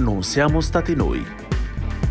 Non 0.00 0.22
siamo 0.22 0.62
stati 0.62 0.94
noi. 0.94 1.22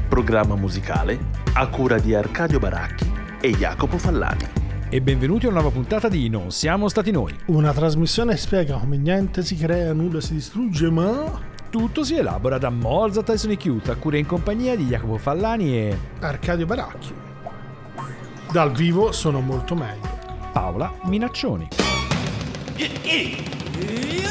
Programma 0.08 0.56
musicale 0.56 1.18
a 1.54 1.68
cura 1.70 1.98
di 1.98 2.14
Arcadio 2.14 2.60
Baracchi 2.60 3.12
e 3.42 3.50
Jacopo 3.50 3.98
Fallani. 3.98 4.46
E 4.90 5.02
benvenuti 5.02 5.48
a 5.48 5.50
una 5.50 5.62
nuova 5.62 5.74
puntata 5.74 6.08
di 6.08 6.30
Non 6.30 6.52
siamo 6.52 6.88
stati 6.88 7.10
noi. 7.10 7.36
Una 7.48 7.74
trasmissione 7.74 8.38
spiega 8.38 8.78
come 8.78 8.98
niente 8.98 9.42
si 9.42 9.56
crea, 9.56 9.92
nulla 9.94 10.22
si 10.22 10.34
distrugge, 10.34 10.92
ma 10.92 11.42
Tutto 11.72 12.04
si 12.04 12.16
elabora 12.16 12.60
da 12.60 12.70
Mozart 12.70 13.30
e 13.32 13.38
Sonic 13.38 13.66
Youth, 13.66 13.90
a 13.90 13.96
cura 13.96 14.18
in 14.18 14.28
compagnia 14.28 14.76
di 14.76 14.86
Jacopo 14.86 15.18
Fallani 15.18 15.76
e 15.76 15.98
Arcadio 16.20 16.68
Baracchi. 16.68 17.12
Dal 18.52 18.72
vivo 18.72 19.12
sono 19.12 19.40
molto 19.40 19.74
meglio. 19.74 20.20
Paola 20.54 20.94
Minaccioni. 21.06 21.70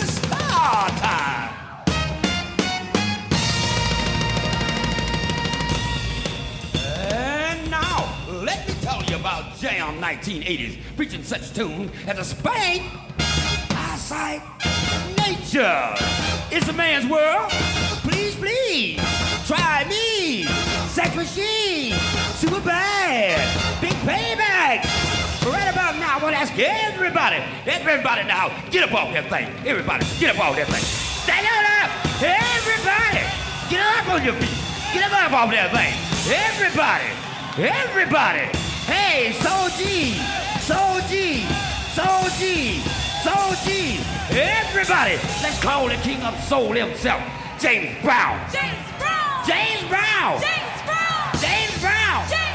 Star 0.04 0.92
time! 1.00 1.38
And 1.38 1.47
Jam 9.60 10.00
1980s, 10.00 10.78
preaching 10.94 11.24
such 11.24 11.52
tunes 11.52 11.90
as 12.06 12.16
a 12.16 12.24
spank, 12.24 12.80
eyesight, 13.74 14.40
nature. 15.18 15.94
It's 16.54 16.68
a 16.68 16.72
man's 16.72 17.10
world. 17.10 17.50
Please, 18.06 18.36
please, 18.36 19.00
try 19.48 19.84
me. 19.88 20.44
Sex 20.86 21.16
machine, 21.16 21.98
super 22.38 22.60
bad, 22.60 23.80
big 23.80 23.94
payback. 24.06 24.86
Right 25.44 25.72
about 25.72 25.96
now, 25.98 26.18
I 26.18 26.22
want 26.22 26.36
to 26.36 26.40
ask 26.40 26.56
everybody, 26.56 27.42
everybody 27.66 28.28
now, 28.28 28.54
get 28.70 28.84
up 28.84 28.94
off 28.94 29.12
that 29.12 29.28
thing. 29.28 29.50
Everybody, 29.66 30.06
get 30.20 30.36
up 30.36 30.40
off 30.40 30.54
that 30.54 30.68
thing. 30.68 30.84
Stand 31.26 31.46
up, 31.66 31.90
everybody, 32.22 33.26
get 33.68 33.80
up 33.82 34.08
on 34.08 34.24
your 34.24 34.34
feet. 34.34 34.54
Get 34.94 35.10
up 35.10 35.32
off 35.32 35.50
that 35.50 35.74
thing. 35.74 35.98
Everybody, 36.30 37.10
everybody. 37.58 38.67
Hey, 38.88 39.32
Soul 39.32 39.68
G, 39.76 40.14
Soul 40.64 41.00
G, 41.10 41.44
Soul 41.92 42.24
G, 42.38 42.80
Soul 43.20 43.52
G. 43.62 44.00
Everybody, 44.30 45.16
let's 45.42 45.62
call 45.62 45.88
the 45.88 45.96
king 45.96 46.22
of 46.22 46.34
soul 46.44 46.72
himself, 46.72 47.22
James 47.60 48.00
Brown. 48.02 48.40
James 48.50 48.88
Brown! 48.96 49.46
James 49.46 49.86
Brown. 49.90 50.40
James 50.40 50.80
Brown! 50.80 51.36
James 51.38 51.80
Brown. 51.82 52.24
James 52.24 52.30
Brown! 52.32 52.47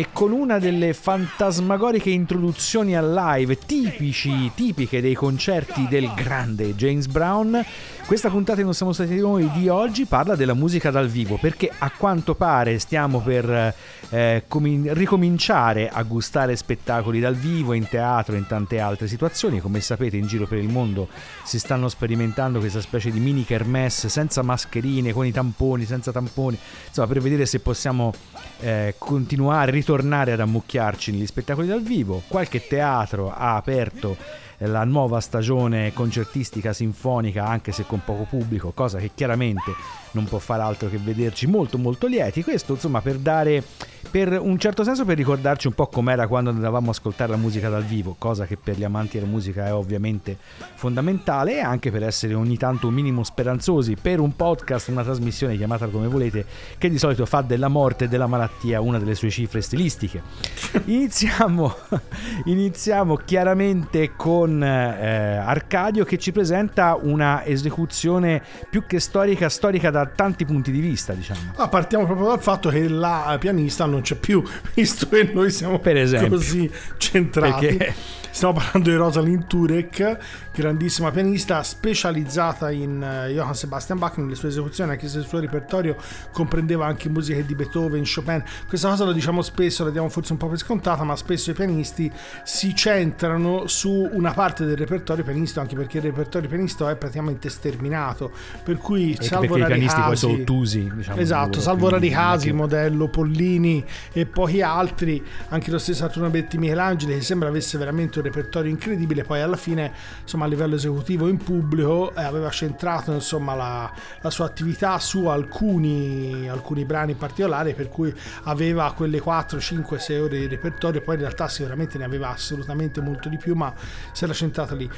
E 0.00 0.06
con 0.14 0.32
una 0.32 0.58
delle 0.58 0.94
fantasmagoriche 0.94 2.08
introduzioni 2.08 2.96
al 2.96 3.12
live 3.12 3.58
tipici, 3.58 4.50
tipiche 4.54 5.02
dei 5.02 5.12
concerti 5.12 5.86
del 5.90 6.10
grande 6.14 6.74
James 6.74 7.06
Brown, 7.06 7.62
questa 8.06 8.30
puntata 8.30 8.62
Non 8.62 8.72
siamo 8.72 8.94
stati 8.94 9.16
noi 9.16 9.50
di 9.52 9.68
oggi 9.68 10.06
parla 10.06 10.36
della 10.36 10.54
musica 10.54 10.90
dal 10.90 11.06
vivo, 11.06 11.36
perché 11.36 11.70
a 11.76 11.92
quanto 11.94 12.34
pare 12.34 12.78
stiamo 12.78 13.20
per 13.20 13.74
eh, 14.08 14.44
comin- 14.48 14.94
ricominciare 14.94 15.90
a 15.90 16.02
gustare 16.02 16.56
spettacoli 16.56 17.20
dal 17.20 17.36
vivo 17.36 17.74
in 17.74 17.86
teatro 17.86 18.34
e 18.34 18.38
in 18.38 18.46
tante 18.46 18.80
altre 18.80 19.06
situazioni. 19.06 19.60
Come 19.60 19.82
sapete 19.82 20.16
in 20.16 20.26
giro 20.26 20.46
per 20.46 20.58
il 20.58 20.70
mondo 20.70 21.08
si 21.44 21.58
stanno 21.58 21.90
sperimentando 21.90 22.58
questa 22.58 22.80
specie 22.80 23.10
di 23.10 23.20
mini 23.20 23.44
kermesse 23.44 24.08
senza 24.08 24.40
mascherine, 24.40 25.12
con 25.12 25.26
i 25.26 25.30
tamponi, 25.30 25.84
senza 25.84 26.10
tamponi, 26.10 26.58
insomma 26.88 27.06
per 27.06 27.20
vedere 27.20 27.44
se 27.44 27.60
possiamo 27.60 28.14
eh, 28.60 28.94
continuare, 28.96 29.70
ritornare 29.70 29.88
ad 30.32 30.40
ammucchiarci 30.40 31.12
negli 31.12 31.26
spettacoli 31.26 31.66
dal 31.66 31.82
vivo. 31.82 32.22
Qualche 32.28 32.66
teatro 32.66 33.32
ha 33.32 33.56
aperto 33.56 34.16
la 34.66 34.84
nuova 34.84 35.20
stagione 35.20 35.92
concertistica 35.92 36.72
sinfonica 36.72 37.46
anche 37.46 37.72
se 37.72 37.84
con 37.86 38.02
poco 38.04 38.24
pubblico, 38.28 38.72
cosa 38.74 38.98
che 38.98 39.10
chiaramente 39.14 39.72
non 40.12 40.24
può 40.24 40.38
fare 40.38 40.62
altro 40.62 40.88
che 40.88 40.98
vederci 40.98 41.46
molto 41.46 41.78
molto 41.78 42.06
lieti. 42.06 42.42
Questo 42.42 42.74
insomma 42.74 43.00
per 43.00 43.16
dare 43.16 43.62
per 44.10 44.40
un 44.40 44.58
certo 44.58 44.82
senso 44.82 45.04
per 45.04 45.16
ricordarci 45.16 45.68
un 45.68 45.74
po' 45.74 45.86
com'era 45.86 46.26
quando 46.26 46.50
andavamo 46.50 46.88
a 46.88 46.90
ascoltare 46.90 47.30
la 47.30 47.36
musica 47.36 47.68
dal 47.68 47.84
vivo, 47.84 48.16
cosa 48.18 48.44
che 48.44 48.56
per 48.56 48.76
gli 48.76 48.84
amanti 48.84 49.18
della 49.18 49.30
musica 49.30 49.66
è 49.66 49.72
ovviamente 49.72 50.36
fondamentale 50.74 51.56
e 51.56 51.60
anche 51.60 51.90
per 51.90 52.02
essere 52.02 52.34
ogni 52.34 52.56
tanto 52.56 52.88
un 52.88 52.94
minimo 52.94 53.22
speranzosi 53.22 53.96
per 54.00 54.18
un 54.18 54.34
podcast, 54.34 54.88
una 54.88 55.04
trasmissione 55.04 55.56
chiamata 55.56 55.86
come 55.86 56.08
volete, 56.08 56.44
che 56.76 56.90
di 56.90 56.98
solito 56.98 57.24
fa 57.24 57.42
della 57.42 57.68
morte 57.68 58.04
e 58.06 58.08
della 58.08 58.26
malattia 58.26 58.80
una 58.80 58.98
delle 58.98 59.14
sue 59.14 59.30
cifre 59.30 59.60
stilistiche. 59.60 60.22
Iniziamo, 60.86 61.74
iniziamo 62.46 63.16
chiaramente 63.16 64.12
con 64.16 64.49
eh, 64.62 65.36
Arcadio 65.36 66.04
che 66.04 66.18
ci 66.18 66.32
presenta 66.32 66.96
una 67.00 67.44
esecuzione 67.44 68.42
più 68.68 68.84
che 68.86 68.98
storica, 69.00 69.48
storica 69.48 69.90
da 69.90 70.06
tanti 70.06 70.44
punti 70.44 70.70
di 70.70 70.80
vista, 70.80 71.12
diciamo. 71.12 71.52
Ah, 71.56 71.68
partiamo 71.68 72.06
proprio 72.06 72.28
dal 72.28 72.40
fatto 72.40 72.68
che 72.70 72.88
la 72.88 73.36
pianista 73.38 73.84
non 73.86 74.00
c'è 74.00 74.14
più, 74.16 74.42
visto 74.74 75.08
che 75.08 75.30
noi 75.32 75.50
siamo 75.50 75.78
Per 75.78 75.96
esempio. 75.96 76.30
così 76.36 76.70
centrati. 76.98 77.66
Perché- 77.66 78.18
Stiamo 78.32 78.54
parlando 78.54 78.88
di 78.88 78.94
Rosalind 78.94 79.48
Turek, 79.48 80.16
grandissima 80.54 81.10
pianista 81.10 81.64
specializzata 81.64 82.70
in 82.70 83.02
eh, 83.02 83.32
Johann 83.32 83.52
Sebastian 83.52 83.98
Bach 83.98 84.18
nelle 84.18 84.36
sue 84.36 84.50
esecuzioni, 84.50 84.92
anche 84.92 85.08
se 85.08 85.18
il 85.18 85.26
suo 85.26 85.40
repertorio 85.40 85.96
comprendeva 86.30 86.86
anche 86.86 87.08
musiche 87.08 87.44
di 87.44 87.56
Beethoven, 87.56 88.04
Chopin. 88.04 88.42
Questa 88.68 88.88
cosa 88.88 89.04
lo 89.04 89.10
diciamo 89.12 89.42
spesso, 89.42 89.82
la 89.82 89.90
diamo 89.90 90.08
forse 90.08 90.30
un 90.30 90.38
po' 90.38 90.46
per 90.46 90.58
scontata, 90.58 91.02
ma 91.02 91.16
spesso 91.16 91.50
i 91.50 91.54
pianisti 91.54 92.10
si 92.44 92.72
centrano 92.72 93.66
su 93.66 94.08
una 94.12 94.32
parte 94.40 94.64
del 94.64 94.76
repertorio 94.76 95.22
pianistico, 95.22 95.60
anche 95.60 95.76
perché 95.76 95.98
il 95.98 96.04
repertorio 96.04 96.48
pianistico 96.48 96.88
è 96.88 96.96
praticamente 96.96 97.50
sterminato. 97.50 98.30
Per 98.62 98.78
cui, 98.78 99.12
E 99.12 99.22
salvo 99.22 99.54
perché 99.54 99.62
i 99.62 99.66
pianisti 99.66 100.00
poi 100.00 100.08
casi- 100.08 100.16
sono 100.16 100.32
ottusi, 100.32 100.90
diciamo. 100.94 101.20
Esatto, 101.20 101.60
salvo 101.60 101.90
rari 101.90 102.08
casi, 102.08 102.46
che- 102.46 102.52
modello 102.54 103.08
Pollini 103.08 103.84
e 104.12 104.24
pochi 104.24 104.62
altri, 104.62 105.22
anche 105.48 105.70
lo 105.70 105.76
stesso 105.78 106.04
Arturo 106.04 106.30
Betti 106.30 106.56
Michelangelo 106.56 107.12
che 107.12 107.20
sembra 107.20 107.48
avesse 107.48 107.76
veramente 107.76 108.18
un 108.18 108.24
repertorio 108.24 108.70
incredibile, 108.70 109.24
poi 109.24 109.42
alla 109.42 109.56
fine 109.56 109.92
insomma 110.22 110.46
a 110.46 110.48
livello 110.48 110.76
esecutivo 110.76 111.28
in 111.28 111.36
pubblico 111.36 112.14
eh, 112.14 112.22
aveva 112.22 112.48
centrato 112.48 113.12
insomma 113.12 113.54
la, 113.54 113.92
la 114.22 114.30
sua 114.30 114.46
attività 114.46 114.98
su 114.98 115.26
alcuni, 115.26 116.48
alcuni 116.48 116.84
brani 116.86 117.12
in 117.12 117.18
particolare 117.18 117.74
per 117.74 117.88
cui 117.88 118.12
aveva 118.44 118.90
quelle 118.96 119.20
4, 119.20 119.60
5, 119.60 119.98
6 119.98 120.18
ore 120.18 120.38
di 120.38 120.46
repertorio, 120.46 121.02
poi 121.02 121.16
in 121.16 121.20
realtà 121.20 121.46
sicuramente 121.48 121.98
ne 121.98 122.04
aveva 122.04 122.30
assolutamente 122.30 123.00
molto 123.02 123.28
di 123.28 123.36
più, 123.36 123.54
ma 123.54 123.72
si 124.12 124.24
era 124.30 124.34
centrata 124.34 124.74
lì. 124.74 124.88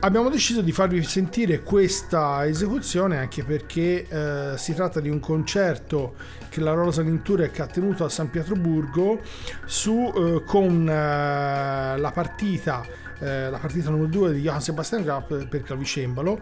Abbiamo 0.00 0.28
deciso 0.28 0.60
di 0.60 0.72
farvi 0.72 1.02
sentire 1.02 1.62
questa 1.62 2.46
esecuzione 2.46 3.16
anche 3.16 3.42
perché 3.42 4.06
eh, 4.06 4.58
si 4.58 4.74
tratta 4.74 5.00
di 5.00 5.08
un 5.08 5.20
concerto 5.20 6.14
che 6.50 6.60
la 6.60 6.72
Rosalind 6.72 7.22
Turek 7.22 7.60
ha 7.60 7.66
tenuto 7.66 8.04
a 8.04 8.08
San 8.08 8.28
Pietroburgo 8.28 9.20
su, 9.64 10.12
eh, 10.14 10.42
con 10.44 10.86
eh, 10.88 11.96
la 11.96 12.10
partita 12.12 12.84
eh, 13.20 13.50
la 13.50 13.58
partita 13.58 13.90
numero 13.90 14.08
2 14.08 14.32
di 14.32 14.40
Johann 14.40 14.58
Sebastian 14.58 15.04
Bach 15.04 15.46
per, 15.46 15.62
clavicembalo 15.62 16.38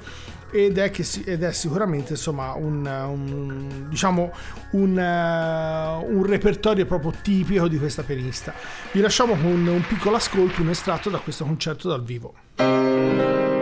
ed 0.50 0.78
è, 0.78 0.90
che 0.90 1.06
ed 1.24 1.42
è 1.42 1.52
sicuramente 1.52 2.12
insomma 2.12 2.52
un, 2.54 2.86
un- 2.86 3.86
diciamo 3.88 4.32
un, 4.72 4.98
eh, 4.98 6.12
un 6.12 6.26
repertorio 6.26 6.86
proprio 6.86 7.14
tipico 7.22 7.68
di 7.68 7.78
questa 7.78 8.02
pianista. 8.02 8.52
Vi 8.92 9.00
lasciamo 9.00 9.34
con 9.34 9.66
un 9.66 9.84
piccolo 9.86 10.16
ascolto 10.16 10.62
un 10.62 10.70
estratto 10.70 11.10
da 11.10 11.18
questo 11.18 11.44
concerto 11.44 11.88
dal 11.88 12.02
vivo 12.02 13.61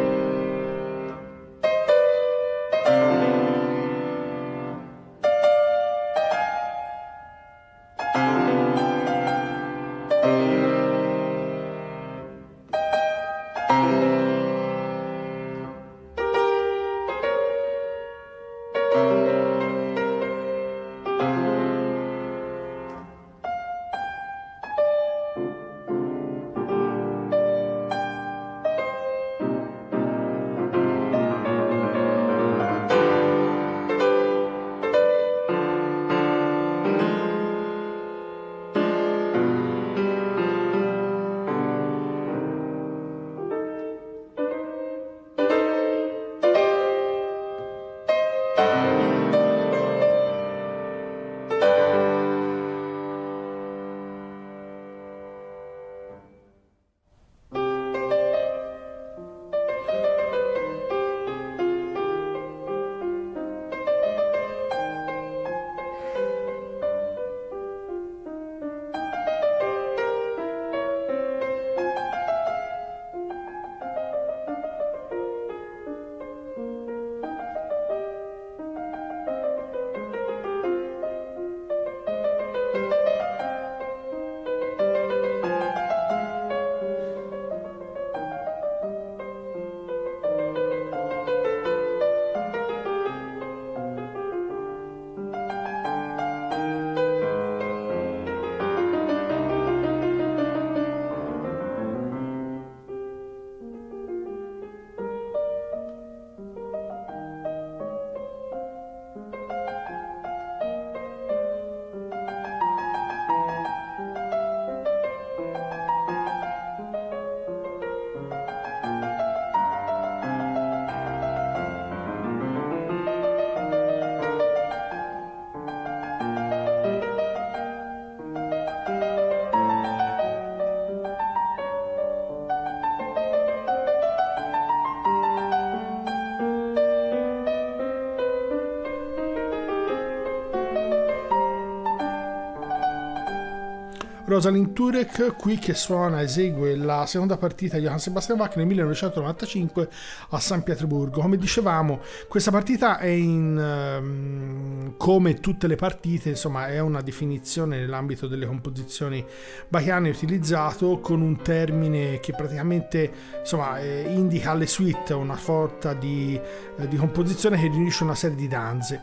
Rosalind 144.31 144.73
Turek 144.75 145.35
qui 145.37 145.59
che 145.59 145.75
suona, 145.75 146.23
esegue 146.23 146.77
la 146.77 147.05
seconda 147.05 147.37
partita 147.37 147.77
di 147.77 147.83
Johann 147.83 147.97
Sebastian 147.97 148.39
Bach 148.39 148.55
nel 148.55 148.67
1995 148.67 149.89
a 150.29 150.39
San 150.39 150.63
Pietroburgo. 150.63 151.21
Come 151.21 151.37
dicevamo, 151.37 151.99
questa 152.29 152.53
partita 152.53 152.99
è 152.99 153.09
in 153.09 153.59
ehm, 153.59 154.95
come 154.97 155.41
tutte 155.41 155.67
le 155.67 155.75
partite, 155.75 156.29
insomma, 156.29 156.69
è 156.69 156.79
una 156.79 157.01
definizione 157.01 157.81
nell'ambito 157.81 158.29
delle 158.29 158.47
composizioni 158.47 159.25
bachiane 159.67 160.11
utilizzato 160.11 161.01
con 161.01 161.23
un 161.23 161.43
termine 161.43 162.21
che 162.21 162.33
praticamente 162.33 163.13
insomma, 163.41 163.81
eh, 163.81 164.13
indica 164.15 164.55
le 164.55 164.69
suite, 164.69 165.13
una 165.13 165.37
sorta 165.37 165.93
di, 165.93 166.41
eh, 166.79 166.87
di 166.87 166.97
composizione 166.97 167.57
che 167.59 167.67
riunisce 167.67 168.05
una 168.05 168.15
serie 168.15 168.37
di 168.37 168.47
danze 168.47 169.01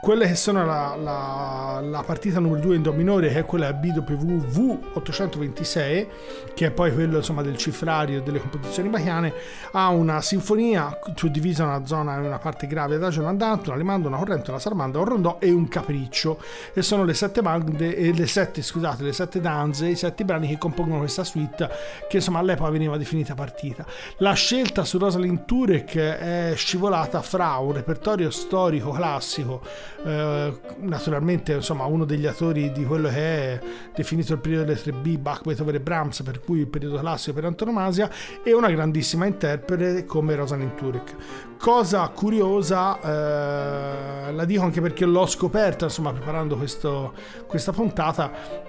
quelle 0.00 0.26
che 0.26 0.36
sono 0.36 0.64
la, 0.64 0.96
la, 0.96 1.80
la 1.82 2.02
partita 2.02 2.38
numero 2.38 2.60
2 2.60 2.76
in 2.76 2.82
do 2.82 2.92
minore 2.92 3.30
che 3.30 3.40
è 3.40 3.44
quella 3.44 3.72
BWV 3.72 4.94
V826 4.94 6.06
che 6.54 6.66
è 6.66 6.70
poi 6.70 6.92
quello 6.92 7.16
insomma 7.16 7.42
del 7.42 7.56
cifrario 7.56 8.22
delle 8.22 8.40
composizioni 8.40 8.88
bachiane 8.88 9.32
ha 9.72 9.88
una 9.88 10.20
sinfonia 10.20 10.98
suddivisa 11.14 11.64
una 11.64 11.84
zona 11.84 12.16
in 12.16 12.24
una 12.24 12.38
parte 12.38 12.66
grave 12.66 12.94
adagio 12.94 13.20
un 13.20 13.26
andante 13.26 13.68
un 13.68 13.74
alemando 13.74 14.08
una 14.08 14.18
corrente 14.18 14.50
una 14.50 14.58
sarmanda 14.58 14.98
un 14.98 15.04
rondò 15.04 15.38
e 15.40 15.50
un 15.50 15.68
capriccio. 15.68 16.40
E 16.72 16.82
sono 16.82 17.04
le 17.04 17.14
sette 17.14 17.42
bande 17.42 17.96
e 17.96 18.12
le 18.12 18.26
sette 18.26 18.62
scusate 18.62 19.02
le 19.02 19.12
sette 19.12 19.40
danze 19.40 19.86
i 19.88 19.96
sette 19.96 20.24
brani 20.24 20.48
che 20.48 20.58
compongono 20.58 21.00
questa 21.00 21.24
suite 21.24 21.68
che 22.08 22.16
insomma 22.16 22.38
all'epoca 22.38 22.70
veniva 22.70 22.96
definita 22.96 23.34
partita. 23.34 23.84
La 24.18 24.32
scelta 24.32 24.84
su 24.84 24.98
Rosalind 24.98 25.44
Turek 25.44 25.96
è 25.96 26.52
scivolata 26.56 27.22
fra 27.22 27.56
un 27.56 27.72
repertorio 27.72 28.30
storico 28.30 28.90
classico 28.90 29.62
eh, 30.04 30.52
naturalmente 30.80 31.52
insomma 31.52 31.84
uno 31.84 32.04
degli 32.04 32.26
autori 32.26 32.72
di 32.72 32.84
quello 32.84 33.08
che 33.08 33.16
è 33.16 33.60
definito 33.94 34.32
il 34.32 34.38
periodo 34.38 34.64
delle 34.64 34.80
3B 34.80 35.18
Bach, 35.18 35.42
Beethoven 35.42 35.74
e 35.74 35.80
Brahms 35.80 36.22
per 36.22 36.40
cui 36.40 36.60
il 36.60 36.68
periodo 36.68 36.98
classico 36.98 37.34
per 37.34 37.44
antonomasia 37.44 38.10
e 38.42 38.52
una 38.52 38.70
grandissima 38.70 39.26
interprete 39.26 40.04
come 40.04 40.34
Rosalind 40.34 40.74
Turek. 40.74 41.14
Cosa 41.58 42.08
curiosa 42.08 43.00
eh, 43.00 44.32
la 44.32 44.44
dico 44.44 44.62
anche 44.62 44.80
perché 44.80 45.04
l'ho 45.04 45.26
scoperta 45.26 45.86
insomma 45.86 46.12
preparando 46.12 46.56
questo, 46.56 47.12
questa 47.46 47.72
puntata 47.72 48.66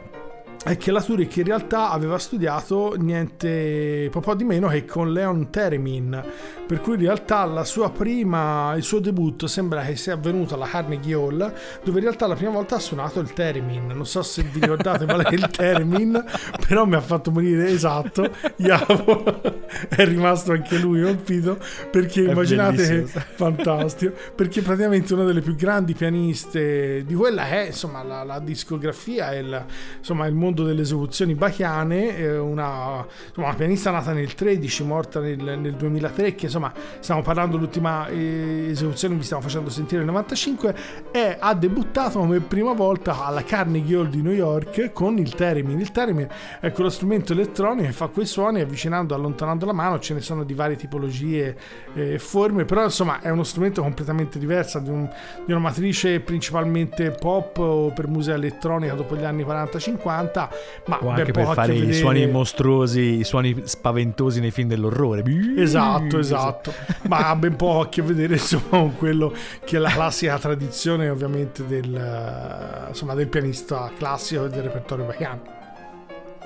è 0.63 0.77
che 0.77 0.91
la 0.91 1.01
Turek 1.01 1.37
in 1.37 1.45
realtà 1.45 1.89
aveva 1.89 2.17
studiato 2.17 2.95
niente 2.97 4.09
po' 4.11 4.35
di 4.35 4.43
meno 4.43 4.67
che 4.67 4.83
con 4.85 5.11
Leon 5.11 5.49
Theremin 5.49 6.23
per 6.67 6.81
cui 6.81 6.93
in 6.93 6.99
realtà 6.99 7.45
la 7.45 7.63
sua 7.63 7.89
prima, 7.89 8.75
il 8.75 8.83
suo 8.83 8.99
debutto 8.99 9.47
sembra 9.47 9.81
che 9.81 9.95
sia 9.95 10.13
avvenuto 10.13 10.53
alla 10.53 10.67
Carnegie 10.67 11.15
Hall 11.15 11.53
dove 11.83 11.97
in 11.97 12.03
realtà 12.03 12.27
la 12.27 12.35
prima 12.35 12.51
volta 12.51 12.75
ha 12.75 12.79
suonato 12.79 13.19
il 13.19 13.33
Theremin. 13.33 13.87
Non 13.87 14.05
so 14.05 14.21
se 14.21 14.43
vi 14.43 14.59
ricordate 14.59 15.05
qual 15.05 15.23
è 15.23 15.33
il 15.33 15.49
Theremin 15.49 16.23
però 16.67 16.85
mi 16.85 16.93
ha 16.93 17.01
fatto 17.01 17.31
morire 17.31 17.69
esatto 17.69 18.29
Iavo. 18.57 19.57
È 19.89 20.05
rimasto 20.05 20.51
anche 20.51 20.77
lui 20.77 21.01
colpito 21.01 21.57
perché 21.89 22.25
È 22.25 22.31
immaginate 22.31 23.05
che 23.05 23.19
fantastico. 23.35 24.13
Perché 24.35 24.61
praticamente 24.61 25.13
una 25.13 25.23
delle 25.23 25.41
più 25.41 25.55
grandi 25.55 25.93
pianiste 25.93 27.03
di 27.03 27.13
quella 27.15 27.47
è 27.47 27.65
insomma 27.67 28.03
la, 28.03 28.23
la 28.23 28.39
discografia 28.39 29.31
e 29.31 29.39
il, 29.39 29.65
insomma 29.97 30.27
il 30.27 30.35
mondo 30.35 30.48
delle 30.51 30.81
esecuzioni 30.81 31.35
bachiane 31.35 32.17
eh, 32.17 32.37
una, 32.37 33.05
insomma, 33.27 33.47
una 33.47 33.55
pianista 33.55 33.91
nata 33.91 34.13
nel 34.13 34.33
13 34.33 34.83
morta 34.83 35.19
nel, 35.19 35.59
nel 35.59 35.73
2003 35.73 36.35
che 36.35 36.45
insomma 36.45 36.71
stiamo 36.99 37.21
parlando 37.21 37.55
dell'ultima 37.55 38.07
eh, 38.07 38.67
esecuzione 38.69 39.15
vi 39.15 39.23
stiamo 39.23 39.41
facendo 39.41 39.69
sentire 39.69 39.97
nel 39.97 40.07
95 40.07 40.75
e 41.11 41.37
ha 41.39 41.53
debuttato 41.53 42.19
come 42.19 42.39
prima 42.39 42.73
volta 42.73 43.25
alla 43.25 43.43
Carnegie 43.43 43.95
Hall 43.95 44.09
di 44.09 44.21
New 44.21 44.33
York 44.33 44.91
con 44.91 45.17
il 45.17 45.33
theremin 45.35 45.79
il 45.79 45.91
theremin 45.91 46.27
è 46.59 46.71
quello 46.71 46.89
strumento 46.89 47.33
elettronico 47.33 47.87
che 47.87 47.93
fa 47.93 48.07
quei 48.07 48.25
suoni 48.25 48.61
avvicinando 48.61 49.13
allontanando 49.15 49.65
la 49.65 49.73
mano 49.73 49.99
ce 49.99 50.13
ne 50.13 50.21
sono 50.21 50.43
di 50.43 50.53
varie 50.53 50.75
tipologie 50.75 51.57
e 51.93 52.19
forme 52.19 52.65
però 52.65 52.83
insomma 52.83 53.21
è 53.21 53.29
uno 53.29 53.43
strumento 53.43 53.81
completamente 53.81 54.39
diverso 54.39 54.79
di, 54.79 54.89
un- 54.89 55.09
di 55.45 55.51
una 55.51 55.61
matrice 55.61 56.19
principalmente 56.19 57.11
pop 57.11 57.57
o 57.57 57.91
per 57.91 58.07
musica 58.07 58.35
elettronica 58.35 58.93
dopo 58.93 59.15
gli 59.15 59.23
anni 59.23 59.43
40-50 59.43 60.38
ma 60.85 60.99
O 61.01 61.09
anche 61.09 61.31
per 61.31 61.47
fare 61.47 61.71
che 61.73 61.77
i 61.77 61.81
vedere- 61.81 61.97
suoni 61.97 62.27
mostruosi, 62.27 63.19
i 63.19 63.23
suoni 63.23 63.61
spaventosi 63.63 64.39
nei 64.39 64.51
film 64.51 64.67
dell'orrore. 64.67 65.23
Esatto, 65.57 66.19
esatto. 66.19 66.71
Ma 67.07 67.29
ha 67.29 67.35
ben 67.35 67.55
poco 67.55 67.81
a 67.81 67.89
che 67.89 68.01
vedere 68.01 68.33
insomma, 68.39 68.69
con 68.69 68.95
quello 68.95 69.33
che 69.65 69.77
è 69.77 69.79
la 69.79 69.89
classica 69.89 70.37
tradizione 70.37 71.09
ovviamente 71.09 71.65
del, 71.65 71.93
eh, 71.95 72.89
insomma, 72.89 73.15
del 73.15 73.27
pianista 73.27 73.91
classico 73.97 74.45
e 74.45 74.49
del 74.49 74.63
repertorio 74.63 75.05
bachiano. 75.05 75.57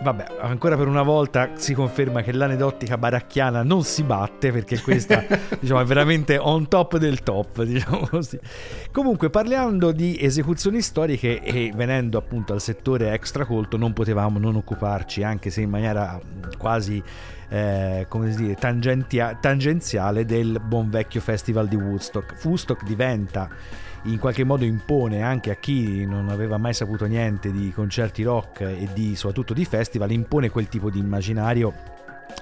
Vabbè, 0.04 0.26
ancora 0.42 0.76
per 0.76 0.88
una 0.90 1.02
volta 1.02 1.52
si 1.56 1.74
conferma 1.74 2.22
che 2.22 2.34
l'aneddotica 2.34 2.98
baracchiana 2.98 3.64
non 3.64 3.86
si 3.86 4.04
batte 4.04 4.52
perché 4.52 4.82
questa 4.82 5.24
diciamo, 5.62 5.80
è 5.80 5.86
veramente 5.86 6.38
on 6.38 6.68
top 6.68 6.98
del 6.98 7.24
top, 7.24 7.64
diciamo 7.64 8.06
così. 8.10 8.38
Comunque, 8.92 9.30
parlando 9.30 9.94
di 9.94 10.18
esecuzioni 10.20 10.82
storiche 10.82 11.42
e 11.42 11.72
venendo 11.74 12.18
appunto 12.18 12.52
al 12.52 12.60
settore 12.60 13.14
extracolto, 13.14 13.78
non 13.78 13.94
potevamo 13.94 14.40
non 14.40 14.58
occuparci, 14.58 15.24
anche 15.24 15.50
se 15.50 15.62
in 15.62 15.70
maniera 15.70 16.20
quasi 16.58 17.02
eh, 17.48 18.06
come 18.10 18.32
si 18.32 18.44
dice, 18.44 18.56
tangentia- 18.56 19.38
tangenziale 19.40 20.26
del 20.26 20.60
buon 20.62 20.90
vecchio 20.90 21.22
festival 21.22 21.70
di 21.70 21.78
Woodstock. 21.78 22.44
Woodstock 22.44 22.84
diventa 22.84 23.50
in 24.04 24.20
qualche 24.20 24.44
modo 24.44 24.66
impone 24.66 25.22
anche 25.22 25.52
a 25.52 25.56
chi 25.56 26.06
non 26.06 26.30
aveva 26.30 26.58
mai 26.58 26.74
saputo 26.74 27.06
niente 27.06 27.52
di 27.52 27.72
concerti 27.72 28.24
rock 28.24 28.62
e 28.62 28.90
di, 28.94 29.16
soprattutto 29.16 29.54
di 29.54 29.66
festival, 29.66 30.12
impone 30.12 30.50
quel 30.50 30.68
tipo 30.68 30.90
di 30.90 31.00
immaginario 31.00 31.74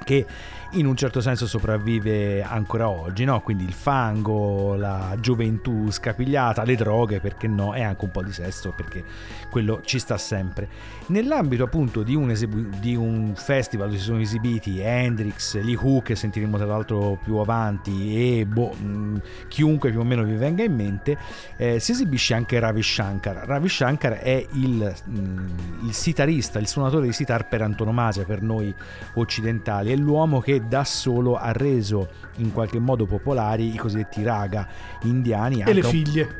che 0.03 0.25
in 0.71 0.85
un 0.85 0.95
certo 0.95 1.19
senso 1.19 1.47
sopravvive 1.47 2.41
ancora 2.43 2.89
oggi, 2.89 3.25
no? 3.25 3.41
quindi 3.41 3.65
il 3.65 3.73
fango, 3.73 4.75
la 4.75 5.15
gioventù 5.19 5.91
scapigliata, 5.91 6.63
le 6.63 6.75
droghe, 6.75 7.19
perché 7.19 7.47
no, 7.47 7.73
e 7.73 7.81
anche 7.81 8.05
un 8.05 8.11
po' 8.11 8.23
di 8.23 8.31
sesso, 8.31 8.71
perché 8.75 9.03
quello 9.49 9.81
ci 9.83 9.99
sta 9.99 10.17
sempre. 10.17 10.67
Nell'ambito 11.07 11.63
appunto 11.63 12.03
di 12.03 12.15
un, 12.15 12.29
esebu- 12.29 12.77
di 12.79 12.95
un 12.95 13.33
festival 13.35 13.87
dove 13.87 13.99
si 13.99 14.05
sono 14.05 14.19
esibiti 14.19 14.79
Hendrix, 14.79 15.59
Lee 15.61 15.75
Hook, 15.75 16.05
che 16.05 16.15
sentiremo 16.15 16.57
tra 16.57 16.65
l'altro 16.65 17.19
più 17.21 17.35
avanti, 17.37 18.39
e 18.39 18.45
boh, 18.45 18.73
mh, 18.73 19.21
chiunque 19.49 19.89
più 19.91 19.99
o 19.99 20.03
meno 20.03 20.23
vi 20.23 20.35
venga 20.35 20.63
in 20.63 20.73
mente, 20.73 21.17
eh, 21.57 21.79
si 21.79 21.91
esibisce 21.91 22.33
anche 22.33 22.59
Ravi 22.59 22.81
Shankar. 22.81 23.45
Ravi 23.45 23.67
Shankar 23.67 24.13
è 24.13 24.45
il, 24.53 24.93
mh, 25.05 25.85
il 25.85 25.93
sitarista, 25.93 26.59
il 26.59 26.67
suonatore 26.67 27.07
di 27.07 27.13
sitar 27.13 27.47
per 27.47 27.61
antonomasia 27.61 28.23
per 28.23 28.41
noi 28.41 28.73
occidentali, 29.15 29.91
è 29.91 29.95
l'uomo 29.95 30.39
che 30.39 30.60
da 30.67 30.83
solo 30.83 31.35
ha 31.35 31.51
reso 31.51 32.07
in 32.37 32.51
qualche 32.53 32.79
modo 32.79 33.05
popolari 33.05 33.73
i 33.73 33.77
cosiddetti 33.77 34.23
raga 34.23 34.67
indiani. 35.03 35.61
E 35.65 35.73
le 35.73 35.81
un- 35.81 35.89
figlie. 35.89 36.35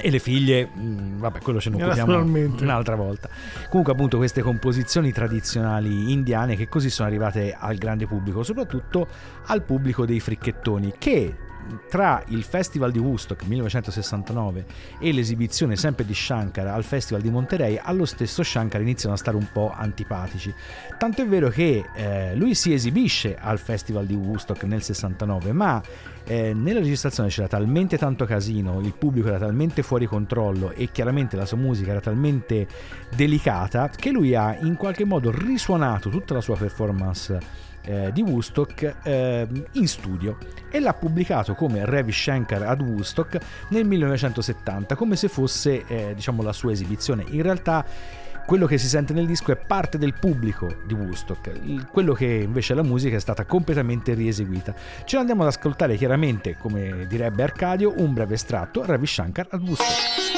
e 0.00 0.10
le 0.10 0.18
figlie, 0.20 0.66
mh, 0.72 1.18
vabbè, 1.18 1.40
quello 1.40 1.60
ce 1.60 1.70
ne 1.70 1.78
Eh, 1.78 1.84
occupiamo 1.84 2.52
un'altra 2.60 2.94
volta. 2.94 3.28
Comunque, 3.68 3.92
appunto, 3.92 4.16
queste 4.16 4.42
composizioni 4.42 5.10
tradizionali 5.12 6.12
indiane 6.12 6.54
che 6.54 6.68
così 6.68 6.88
sono 6.88 7.08
arrivate 7.08 7.56
al 7.58 7.76
grande 7.78 8.06
pubblico, 8.06 8.42
soprattutto 8.44 9.08
al 9.46 9.62
pubblico 9.62 10.06
dei 10.06 10.20
fricchettoni, 10.20 10.94
che 10.98 11.34
tra 11.88 12.22
il 12.28 12.42
festival 12.42 12.90
di 12.92 12.98
Woodstock 12.98 13.44
1969 13.44 14.64
e 14.98 15.12
l'esibizione 15.12 15.76
sempre 15.76 16.04
di 16.04 16.14
Shankar 16.14 16.66
al 16.66 16.84
festival 16.84 17.22
di 17.22 17.30
Monterey, 17.30 17.78
allo 17.82 18.04
stesso 18.04 18.42
Shankar 18.42 18.80
iniziano 18.80 19.14
a 19.14 19.18
stare 19.18 19.36
un 19.36 19.46
po' 19.52 19.72
antipatici. 19.74 20.52
Tanto 20.98 21.22
è 21.22 21.26
vero 21.26 21.48
che 21.48 21.84
eh, 21.94 22.34
lui 22.34 22.54
si 22.54 22.72
esibisce 22.72 23.36
al 23.38 23.58
festival 23.58 24.06
di 24.06 24.14
Woodstock 24.14 24.62
nel 24.64 24.82
69, 24.82 25.52
ma 25.52 25.82
eh, 26.28 26.52
nella 26.52 26.80
registrazione 26.80 27.30
c'era 27.30 27.48
talmente 27.48 27.96
tanto 27.96 28.26
casino, 28.26 28.80
il 28.80 28.92
pubblico 28.92 29.28
era 29.28 29.38
talmente 29.38 29.82
fuori 29.82 30.04
controllo 30.04 30.72
e 30.72 30.90
chiaramente 30.92 31.36
la 31.36 31.46
sua 31.46 31.56
musica 31.56 31.92
era 31.92 32.00
talmente 32.00 32.66
delicata 33.16 33.88
che 33.88 34.10
lui 34.10 34.34
ha 34.34 34.54
in 34.60 34.76
qualche 34.76 35.06
modo 35.06 35.30
risuonato 35.30 36.10
tutta 36.10 36.34
la 36.34 36.42
sua 36.42 36.54
performance 36.54 37.38
eh, 37.80 38.12
di 38.12 38.20
Woodstock 38.20 38.96
eh, 39.04 39.48
in 39.72 39.88
studio 39.88 40.36
e 40.70 40.80
l'ha 40.80 40.92
pubblicato 40.92 41.54
come 41.54 41.86
Ravi 41.86 42.12
Shankar 42.12 42.62
ad 42.62 42.82
Woodstock 42.82 43.38
nel 43.70 43.86
1970 43.86 44.96
come 44.96 45.16
se 45.16 45.28
fosse 45.28 45.86
eh, 45.86 46.12
diciamo 46.14 46.42
la 46.42 46.52
sua 46.52 46.72
esibizione. 46.72 47.24
In 47.30 47.40
realtà 47.40 47.86
quello 48.48 48.64
che 48.64 48.78
si 48.78 48.88
sente 48.88 49.12
nel 49.12 49.26
disco 49.26 49.52
è 49.52 49.56
parte 49.56 49.98
del 49.98 50.14
pubblico 50.14 50.74
di 50.86 50.94
Woodstock, 50.94 51.90
quello 51.90 52.14
che 52.14 52.24
invece 52.24 52.72
la 52.72 52.82
musica 52.82 53.14
è 53.14 53.20
stata 53.20 53.44
completamente 53.44 54.14
rieseguita. 54.14 54.74
Ce 55.04 55.16
l'andiamo 55.16 55.42
ad 55.42 55.48
ascoltare 55.48 55.96
chiaramente, 55.96 56.56
come 56.56 57.04
direbbe 57.06 57.42
Arcadio, 57.42 57.92
un 57.98 58.14
breve 58.14 58.36
estratto, 58.36 58.86
Ravi 58.86 59.06
Shankar 59.06 59.48
ad 59.50 59.60
Woodstock. 59.60 60.37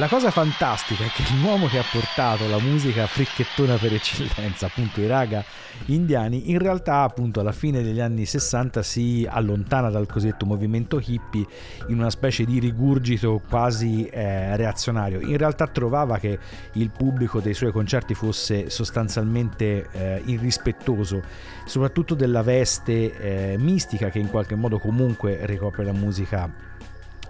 La 0.00 0.08
cosa 0.08 0.30
fantastica 0.30 1.04
è 1.04 1.08
che 1.08 1.24
l'uomo 1.42 1.66
che 1.66 1.76
ha 1.76 1.84
portato 1.92 2.48
la 2.48 2.58
musica 2.58 3.06
fricchettona 3.06 3.76
per 3.76 3.92
eccellenza, 3.92 4.64
appunto 4.64 4.98
i 5.02 5.06
raga 5.06 5.44
indiani, 5.86 6.50
in 6.50 6.58
realtà 6.58 7.02
appunto 7.02 7.40
alla 7.40 7.52
fine 7.52 7.82
degli 7.82 8.00
anni 8.00 8.24
60 8.24 8.82
si 8.82 9.28
allontana 9.28 9.90
dal 9.90 10.06
cosiddetto 10.06 10.46
movimento 10.46 11.02
hippie 11.04 11.44
in 11.88 11.98
una 11.98 12.08
specie 12.08 12.46
di 12.46 12.58
rigurgito 12.58 13.42
quasi 13.46 14.06
eh, 14.06 14.56
reazionario. 14.56 15.20
In 15.20 15.36
realtà 15.36 15.66
trovava 15.66 16.16
che 16.16 16.38
il 16.72 16.90
pubblico 16.96 17.40
dei 17.40 17.52
suoi 17.52 17.70
concerti 17.70 18.14
fosse 18.14 18.70
sostanzialmente 18.70 19.86
eh, 19.92 20.22
irrispettoso, 20.24 21.20
soprattutto 21.66 22.14
della 22.14 22.40
veste 22.40 23.52
eh, 23.52 23.58
mistica 23.58 24.08
che 24.08 24.18
in 24.18 24.30
qualche 24.30 24.54
modo 24.54 24.78
comunque 24.78 25.40
ricopre 25.42 25.84
la 25.84 25.92
musica 25.92 26.69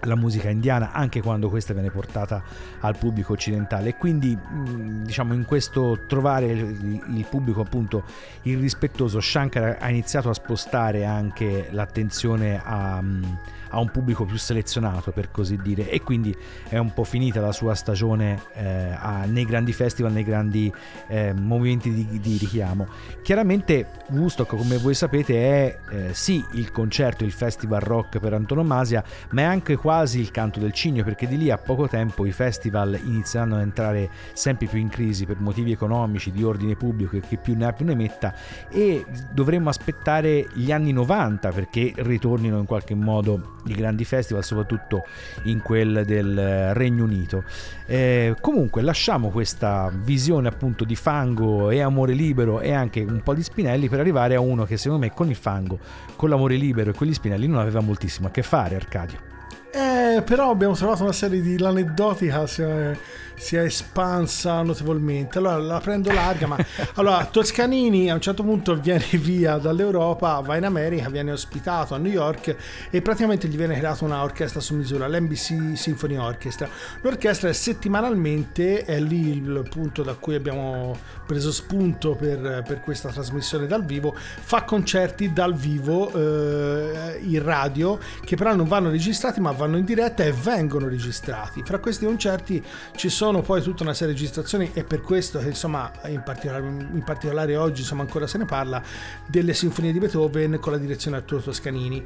la 0.01 0.15
musica 0.15 0.49
indiana 0.49 0.91
anche 0.91 1.21
quando 1.21 1.49
questa 1.49 1.73
viene 1.73 1.91
portata 1.91 2.43
al 2.79 2.97
pubblico 2.97 3.33
occidentale. 3.33 3.89
E 3.89 3.95
quindi 3.95 4.35
mh, 4.35 5.03
diciamo 5.03 5.33
in 5.33 5.45
questo 5.45 5.99
trovare 6.07 6.47
il, 6.47 7.25
pubblico 7.29 7.61
appunto 7.61 8.03
irrispettoso 8.43 9.19
Shankar 9.19 9.77
ha 9.79 9.89
iniziato 9.89 10.29
a 10.29 10.33
spostare 10.33 11.05
anche 11.05 11.67
l'attenzione 11.71 12.61
a, 12.63 13.01
mh, 13.01 13.37
a 13.71 13.79
un 13.79 13.89
pubblico 13.89 14.25
più 14.25 14.37
selezionato 14.37 15.11
per 15.11 15.31
così 15.31 15.57
dire. 15.57 15.89
E 15.89 16.01
quindi 16.01 16.35
è 16.69 16.77
un 16.77 16.93
po' 16.93 17.03
finita 17.03 17.41
la 17.41 17.51
sua 17.51 17.75
stagione 17.75 18.43
eh, 18.53 18.95
a, 18.97 19.25
nei 19.25 19.45
grandi 19.45 19.73
festival 19.73 20.11
nei 20.11 20.23
grandi 20.23 20.71
eh, 21.07 21.33
movimenti 21.33 21.93
di, 21.93 22.19
di, 22.19 22.37
richiamo. 22.37 22.87
Chiaramente 23.21 23.87
Woodstock 24.09 24.55
come 24.55 24.77
voi 24.77 24.93
sapete 24.93 25.33
è 25.35 25.79
eh, 25.89 26.13
sì 26.13 26.43
il 26.53 26.71
concerto 26.71 27.23
il 27.23 27.31
festival 27.31 27.81
rock 27.81 28.19
per 28.19 28.33
antonomasia 28.33 29.03
ma 29.31 29.41
è 29.41 29.45
anche 29.45 29.75
quasi 29.75 30.19
il 30.19 30.31
canto 30.31 30.59
del 30.59 30.73
cigno 30.73 31.03
perché 31.03 31.27
di 31.27 31.37
lì 31.37 31.49
a 31.49 31.57
poco 31.57 31.87
tempo 31.87 32.25
i 32.25 32.31
festival 32.31 32.99
inizieranno 33.03 33.55
ad 33.55 33.61
entrare 33.61 34.09
sempre 34.33 34.67
più 34.67 34.79
in 34.79 34.89
crisi 34.89 35.25
per 35.25 35.39
motivi 35.39 35.71
economici 35.71 36.31
di 36.31 36.43
ordine 36.43 36.75
pubblico 36.75 37.15
e 37.15 37.21
che 37.21 37.37
più 37.37 37.55
ne 37.55 37.65
ha 37.65 37.73
più 37.73 37.85
ne 37.85 37.95
metta. 37.95 38.33
E 38.69 39.05
dovremmo 39.31 39.69
aspettare 39.69 40.47
gli 40.53 40.71
anni 40.71 40.91
90 40.91 41.49
perché 41.49 41.93
ritornino 41.97 42.57
in 42.57 42.65
qualche 42.65 42.95
modo 42.95 43.59
i 43.65 43.73
grandi 43.73 44.05
festival, 44.05 44.43
soprattutto 44.43 45.05
in 45.43 45.61
quel 45.61 46.03
del 46.05 46.73
Regno 46.73 47.03
Unito. 47.03 47.43
Eh, 47.85 48.35
comunque 48.39 48.81
lasciamo 48.81 49.29
questa 49.29 49.91
visione 49.93 50.47
appunto 50.47 50.83
di 50.83 50.95
fango 50.95 51.69
e 51.69 51.81
amore 51.81 52.13
libero 52.13 52.59
e 52.61 52.73
anche 52.73 53.01
un 53.01 53.21
po' 53.21 53.33
di 53.33 53.43
spinelli 53.43 53.89
per 53.89 53.99
arrivare 53.99 54.35
a 54.35 54.39
uno 54.39 54.65
che 54.65 54.77
secondo 54.77 55.05
me 55.05 55.13
con 55.13 55.29
il 55.29 55.35
fango, 55.35 55.79
con 56.15 56.29
l'amore 56.29 56.55
libero 56.55 56.91
e 56.91 56.93
con 56.93 57.07
gli 57.07 57.13
spinelli 57.13 57.47
non 57.47 57.59
aveva 57.59 57.81
moltissimo 57.81 58.27
a 58.27 58.31
che 58.31 58.43
fare 58.43 58.75
Arcadio. 58.75 59.29
Eh, 59.73 60.21
però 60.23 60.49
abbiamo 60.49 60.73
trovato 60.73 61.03
una 61.03 61.13
serie 61.13 61.41
di 61.41 61.57
l'aneddotica 61.57 62.45
si 62.45 62.61
è, 62.61 62.97
si 63.41 63.55
è 63.55 63.63
espansa 63.63 64.61
notevolmente. 64.61 65.39
Allora 65.39 65.57
la 65.57 65.79
prendo 65.79 66.11
larga, 66.13 66.45
ma 66.45 66.57
allora 66.95 67.25
Toscanini 67.25 68.11
a 68.11 68.13
un 68.13 68.21
certo 68.21 68.43
punto 68.43 68.75
viene 68.75 69.03
via 69.13 69.57
dall'Europa, 69.57 70.39
va 70.41 70.57
in 70.57 70.65
America, 70.65 71.09
viene 71.09 71.31
ospitato 71.31 71.95
a 71.95 71.97
New 71.97 72.11
York 72.11 72.55
e 72.91 73.01
praticamente 73.01 73.47
gli 73.47 73.57
viene 73.57 73.75
creata 73.77 74.05
una 74.05 74.21
orchestra 74.21 74.59
su 74.59 74.75
misura, 74.75 75.07
l'NBC 75.07 75.75
Symphony 75.75 76.17
Orchestra. 76.17 76.69
L'orchestra 77.01 77.49
è 77.49 77.53
settimanalmente, 77.53 78.85
è 78.85 78.99
lì 78.99 79.29
il 79.29 79.67
punto 79.69 80.03
da 80.03 80.13
cui 80.13 80.35
abbiamo 80.35 80.95
preso 81.25 81.51
spunto 81.51 82.13
per, 82.13 82.63
per 82.67 82.79
questa 82.79 83.09
trasmissione 83.09 83.65
dal 83.65 83.83
vivo, 83.83 84.13
fa 84.15 84.63
concerti 84.63 85.33
dal 85.33 85.55
vivo 85.55 86.11
eh, 86.13 87.19
in 87.23 87.41
radio 87.43 87.97
che 88.23 88.35
però 88.35 88.53
non 88.53 88.67
vanno 88.67 88.89
registrati 88.91 89.39
ma 89.39 89.51
vanno 89.51 89.77
in 89.77 89.85
diretta 89.85 90.23
e 90.23 90.31
vengono 90.31 90.87
registrati. 90.87 91.63
Fra 91.63 91.79
questi 91.79 92.05
concerti 92.05 92.63
ci 92.95 93.09
sono 93.09 93.30
poi 93.39 93.61
tutta 93.61 93.83
una 93.83 93.93
serie 93.93 94.13
di 94.13 94.19
registrazioni 94.19 94.71
e 94.73 94.83
per 94.83 94.99
questo 94.99 95.39
che 95.39 95.47
insomma 95.47 95.89
in 96.07 96.21
particolare, 96.23 96.65
in 96.65 97.03
particolare 97.05 97.55
oggi 97.55 97.81
insomma 97.81 98.01
ancora 98.01 98.27
se 98.27 98.37
ne 98.37 98.45
parla 98.45 98.83
delle 99.25 99.53
sinfonie 99.53 99.93
di 99.93 99.99
Beethoven 99.99 100.59
con 100.59 100.73
la 100.73 100.77
direzione 100.77 101.15
Arturo 101.15 101.41
Toscanini. 101.41 102.05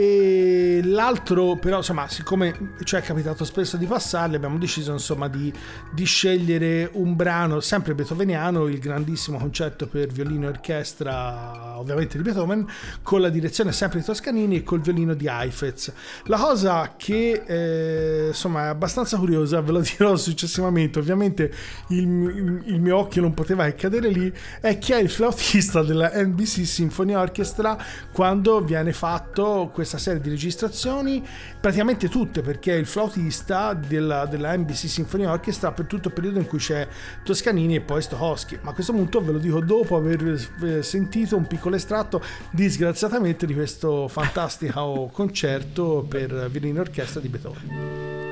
E 0.00 0.80
l'altro, 0.84 1.56
però, 1.56 1.78
insomma, 1.78 2.06
siccome 2.06 2.74
ci 2.84 2.94
è 2.94 3.02
capitato 3.02 3.44
spesso 3.44 3.76
di 3.76 3.84
passarli, 3.84 4.36
abbiamo 4.36 4.56
deciso 4.56 4.92
insomma 4.92 5.26
di, 5.26 5.52
di, 5.92 6.04
scegliere 6.04 6.88
un 6.92 7.16
brano 7.16 7.58
sempre 7.58 7.96
beethoveniano, 7.96 8.68
il 8.68 8.78
grandissimo 8.78 9.38
concerto 9.38 9.88
per 9.88 10.06
violino 10.06 10.44
e 10.44 10.50
orchestra, 10.50 11.76
ovviamente 11.80 12.16
di 12.16 12.22
Beethoven, 12.22 12.64
con 13.02 13.20
la 13.20 13.28
direzione 13.28 13.72
sempre 13.72 13.98
di 13.98 14.04
Toscanini 14.04 14.58
e 14.58 14.62
col 14.62 14.80
violino 14.80 15.14
di 15.14 15.26
Heifetz. 15.26 15.92
La 16.26 16.38
cosa 16.38 16.94
che 16.96 17.42
eh, 17.44 18.26
insomma 18.28 18.66
è 18.66 18.68
abbastanza 18.68 19.18
curiosa, 19.18 19.60
ve 19.62 19.72
lo 19.72 19.80
dirò 19.98 20.14
successivamente, 20.14 21.00
ovviamente 21.00 21.52
il, 21.88 22.62
il 22.66 22.80
mio 22.80 22.98
occhio 22.98 23.20
non 23.20 23.34
poteva 23.34 23.64
che 23.64 23.74
cadere 23.74 24.10
lì, 24.10 24.32
è 24.60 24.78
chi 24.78 24.92
è 24.92 25.00
il 25.00 25.10
flautista 25.10 25.82
della 25.82 26.12
NBC 26.14 26.64
Symphony 26.64 27.14
Orchestra 27.14 27.76
quando 28.12 28.60
viene 28.60 28.92
fatto 28.92 29.68
questo 29.72 29.86
questa 29.88 29.98
serie 29.98 30.20
di 30.20 30.28
registrazioni, 30.28 31.26
praticamente 31.58 32.10
tutte, 32.10 32.42
perché 32.42 32.74
è 32.74 32.76
il 32.76 32.84
flautista 32.84 33.72
della, 33.72 34.26
della 34.26 34.54
NBC 34.54 34.86
Symphony 34.86 35.24
Orchestra 35.24 35.72
per 35.72 35.86
tutto 35.86 36.08
il 36.08 36.14
periodo 36.14 36.38
in 36.38 36.46
cui 36.46 36.58
c'è 36.58 36.86
Toscanini 37.24 37.76
e 37.76 37.80
poi 37.80 38.02
Stokowski. 38.02 38.58
Ma 38.60 38.70
a 38.70 38.74
questo 38.74 38.92
punto 38.92 39.22
ve 39.22 39.32
lo 39.32 39.38
dico 39.38 39.60
dopo 39.60 39.96
aver 39.96 40.48
eh, 40.62 40.82
sentito 40.82 41.36
un 41.36 41.46
piccolo 41.46 41.76
estratto, 41.76 42.22
disgraziatamente, 42.50 43.46
di 43.46 43.54
questo 43.54 44.08
fantastico 44.08 45.08
concerto 45.10 46.04
per 46.06 46.50
violino 46.50 46.80
orchestra 46.80 47.20
di 47.20 47.28
Beethoven. 47.28 48.27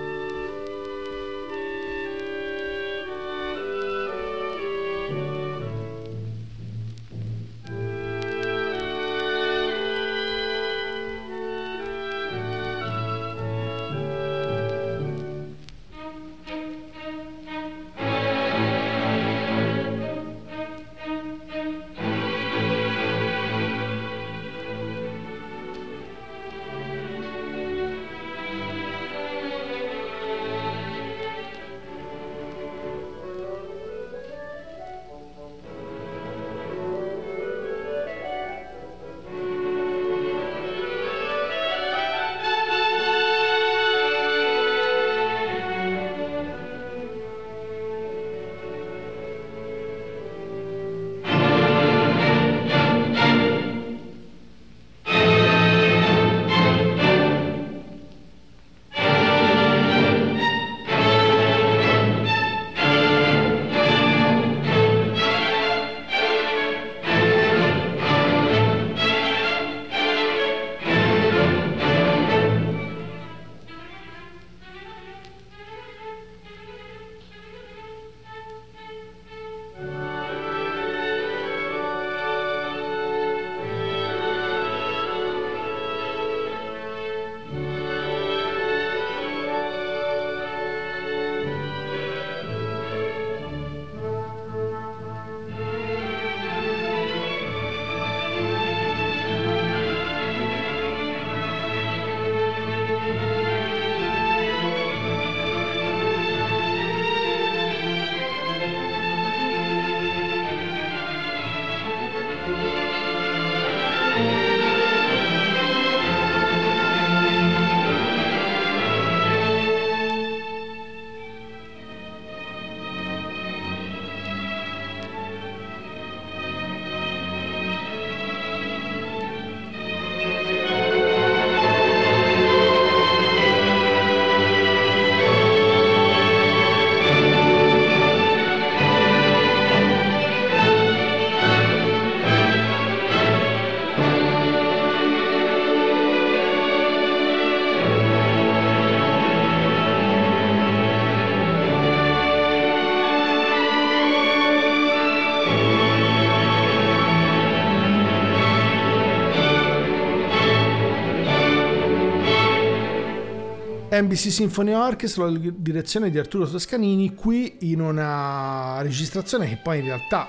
NBC 164.16 164.31
Symphony 164.31 164.72
Orchestra, 164.72 165.29
la 165.29 165.38
direzione 165.38 166.09
di 166.09 166.18
Arturo 166.18 166.48
Toscanini, 166.48 167.14
qui 167.14 167.59
in 167.61 167.81
una 167.81 168.81
registrazione 168.81 169.46
che 169.46 169.59
poi 169.62 169.81
in 169.81 169.85
realtà 169.85 170.26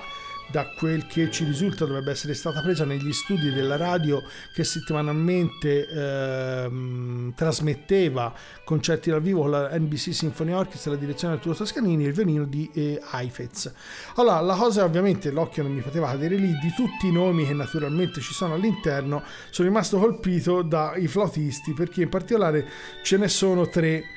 da 0.50 0.68
quel 0.70 1.06
che 1.06 1.30
ci 1.30 1.44
risulta 1.44 1.84
dovrebbe 1.84 2.10
essere 2.10 2.34
stata 2.34 2.62
presa 2.62 2.84
negli 2.84 3.12
studi 3.12 3.52
della 3.52 3.76
radio 3.76 4.22
che 4.54 4.64
settimanalmente 4.64 5.88
ehm, 5.88 7.34
trasmetteva 7.34 8.34
concerti 8.64 9.10
dal 9.10 9.20
vivo 9.20 9.42
con 9.42 9.50
la 9.50 9.78
NBC 9.78 10.14
Symphony 10.14 10.52
Orchestra, 10.52 10.92
la 10.92 10.96
direzione 10.96 11.34
di 11.34 11.38
Arturo 11.38 11.56
Toscanini 11.56 12.04
e 12.04 12.08
il 12.08 12.14
violino 12.14 12.44
di 12.44 12.70
eh, 12.72 13.00
Heifetz. 13.12 13.72
Allora, 14.16 14.40
la 14.40 14.54
cosa 14.54 14.84
ovviamente 14.84 15.30
l'occhio 15.30 15.62
non 15.62 15.72
mi 15.72 15.80
poteva 15.80 16.08
cadere 16.08 16.36
lì, 16.36 16.52
di 16.58 16.72
tutti 16.74 17.08
i 17.08 17.12
nomi 17.12 17.46
che 17.46 17.52
naturalmente 17.52 18.20
ci 18.20 18.32
sono 18.32 18.54
all'interno, 18.54 19.22
sono 19.50 19.68
rimasto 19.68 19.98
colpito 19.98 20.62
dai 20.62 21.06
flautisti 21.08 21.72
perché 21.72 22.02
in 22.02 22.08
particolare 22.08 22.66
ce 23.02 23.16
ne 23.16 23.28
sono 23.28 23.68
tre 23.68 24.16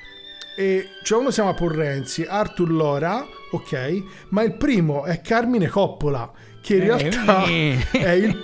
e 0.56 0.98
cioè 1.04 1.20
uno 1.20 1.30
si 1.30 1.36
chiama 1.36 1.54
Porrenzi, 1.54 2.24
Arthur 2.24 2.72
Lora, 2.72 3.26
ok, 3.52 4.04
ma 4.30 4.44
il 4.44 4.56
primo 4.58 5.06
è 5.06 5.22
Carmine 5.22 5.68
Coppola, 5.68 6.32
che 6.62 6.76
in 6.76 6.82
Eh, 6.82 6.86
realtà 6.86 7.56
è 7.98 8.10
il, 8.12 8.38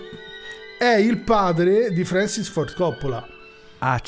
è 0.78 0.96
il 0.96 1.20
padre 1.20 1.92
di 1.92 2.04
Francis 2.06 2.50
Ford 2.50 2.74
Coppola, 2.74 3.30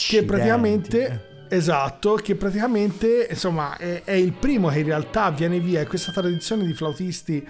che 0.05 0.23
Accidenti. 0.23 0.25
praticamente... 0.25 1.23
Esatto, 1.51 2.13
che 2.13 2.35
praticamente 2.35 3.25
insomma 3.27 3.75
è, 3.75 4.03
è 4.03 4.11
il 4.11 4.33
primo 4.33 4.69
che 4.69 4.79
in 4.79 4.85
realtà 4.85 5.31
viene 5.31 5.59
via, 5.59 5.81
è 5.81 5.87
questa 5.87 6.11
tradizione 6.11 6.63
di 6.63 6.73
flautisti 6.75 7.47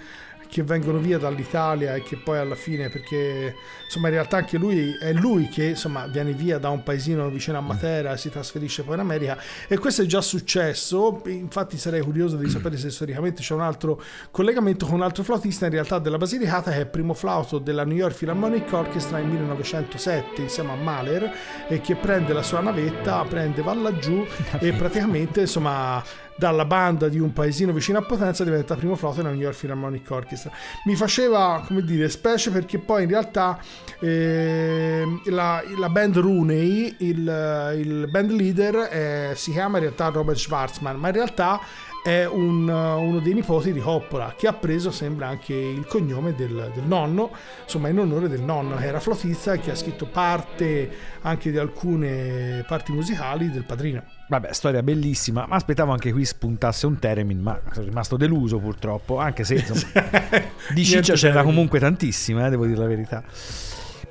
che 0.48 0.62
vengono 0.62 0.98
via 1.00 1.18
dall'Italia 1.18 1.94
e 1.94 2.02
che 2.02 2.16
poi 2.16 2.38
alla 2.38 2.54
fine 2.54 2.88
perché 2.88 3.54
insomma 3.90 4.06
in 4.06 4.14
realtà 4.14 4.36
anche 4.36 4.56
lui 4.56 4.96
è 5.00 5.12
lui 5.12 5.48
che 5.48 5.70
insomma 5.70 6.06
viene 6.06 6.32
via 6.32 6.58
da 6.58 6.68
un 6.68 6.84
paesino 6.84 7.28
vicino 7.28 7.58
a 7.58 7.60
Matera 7.60 8.12
e 8.12 8.18
si 8.18 8.30
trasferisce 8.30 8.84
poi 8.84 8.94
in 8.94 9.00
America. 9.00 9.36
E 9.66 9.78
questo 9.78 10.02
è 10.02 10.06
già 10.06 10.20
successo. 10.20 11.20
Infatti 11.26 11.76
sarei 11.76 12.00
curioso 12.00 12.36
di 12.36 12.48
sapere 12.48 12.76
se 12.76 12.88
storicamente 12.88 13.42
c'è 13.42 13.52
un 13.52 13.62
altro 13.62 14.00
collegamento 14.30 14.86
con 14.86 14.94
un 14.94 15.02
altro 15.02 15.24
flautista 15.24 15.64
in 15.64 15.72
realtà 15.72 15.98
della 15.98 16.18
Basilicata 16.18 16.70
che 16.70 16.82
è 16.82 16.86
primo 16.86 17.14
flauto 17.14 17.58
della 17.58 17.84
New 17.84 17.96
York 17.96 18.16
Philharmonic 18.16 18.72
Orchestra 18.72 19.18
nel 19.18 19.26
1907 19.26 20.40
insieme 20.42 20.70
a 20.70 20.76
Mahler 20.76 21.32
e 21.66 21.80
che 21.80 21.96
prende 21.96 22.32
la 22.32 22.42
sua 22.42 22.60
navetta 22.60 23.24
prende 23.24 23.62
va 23.62 23.74
laggiù 23.74 24.24
e 24.60 24.72
praticamente 24.72 25.40
insomma 25.40 26.02
dalla 26.40 26.64
banda 26.64 27.08
di 27.08 27.18
un 27.18 27.34
paesino 27.34 27.70
vicino 27.70 27.98
a 27.98 28.02
Potenza 28.02 28.44
diventa 28.44 28.74
primo 28.74 28.96
flauto 28.96 29.18
nella 29.18 29.34
New 29.34 29.42
York 29.42 29.58
Philharmonic 29.58 30.10
Orchestra. 30.10 30.50
Mi 30.86 30.96
faceva, 30.96 31.62
come 31.66 31.82
dire, 31.82 32.08
specie 32.08 32.50
perché 32.50 32.78
poi 32.78 33.02
in 33.02 33.10
realtà 33.10 33.60
eh, 34.00 35.04
la, 35.24 35.62
la 35.76 35.88
band 35.88 36.18
Rooney, 36.18 36.96
il, 36.98 37.74
il 37.76 38.08
band 38.10 38.30
leader 38.30 38.88
eh, 38.90 39.32
si 39.34 39.52
chiama 39.52 39.76
in 39.78 39.84
realtà 39.84 40.08
Robert 40.08 40.38
Schwarzman, 40.38 40.96
ma 40.96 41.08
in 41.08 41.14
realtà 41.14 41.60
è 42.02 42.24
un, 42.24 42.66
uno 42.66 43.18
dei 43.18 43.34
nipoti 43.34 43.72
di 43.72 43.80
Coppola 43.80 44.34
che 44.36 44.46
ha 44.46 44.54
preso 44.54 44.90
sembra 44.90 45.28
anche 45.28 45.52
il 45.52 45.84
cognome 45.86 46.34
del, 46.34 46.70
del 46.74 46.84
nonno 46.84 47.30
insomma 47.62 47.88
in 47.88 47.98
onore 47.98 48.28
del 48.28 48.40
nonno 48.40 48.76
che 48.76 48.86
era 48.86 49.00
flautista 49.00 49.52
e 49.52 49.60
che 49.60 49.70
ha 49.70 49.74
scritto 49.74 50.06
parte 50.06 50.90
anche 51.20 51.50
di 51.50 51.58
alcune 51.58 52.64
parti 52.66 52.92
musicali 52.92 53.50
del 53.50 53.64
padrino 53.64 54.02
Vabbè, 54.30 54.52
storia 54.52 54.80
bellissima, 54.80 55.44
ma 55.48 55.56
aspettavo 55.56 55.90
anche 55.90 56.12
qui 56.12 56.24
spuntasse 56.24 56.86
un 56.86 57.00
Teremin, 57.00 57.40
ma 57.40 57.60
sono 57.72 57.84
rimasto 57.84 58.16
deluso 58.16 58.60
purtroppo, 58.60 59.18
anche 59.18 59.42
se 59.42 59.54
insomma, 59.54 60.06
di 60.72 60.84
ciccia 60.84 61.14
c'era 61.14 61.42
comunque 61.42 61.80
tantissima, 61.80 62.46
eh, 62.46 62.50
devo 62.50 62.64
dire 62.64 62.78
la 62.78 62.86
verità. 62.86 63.24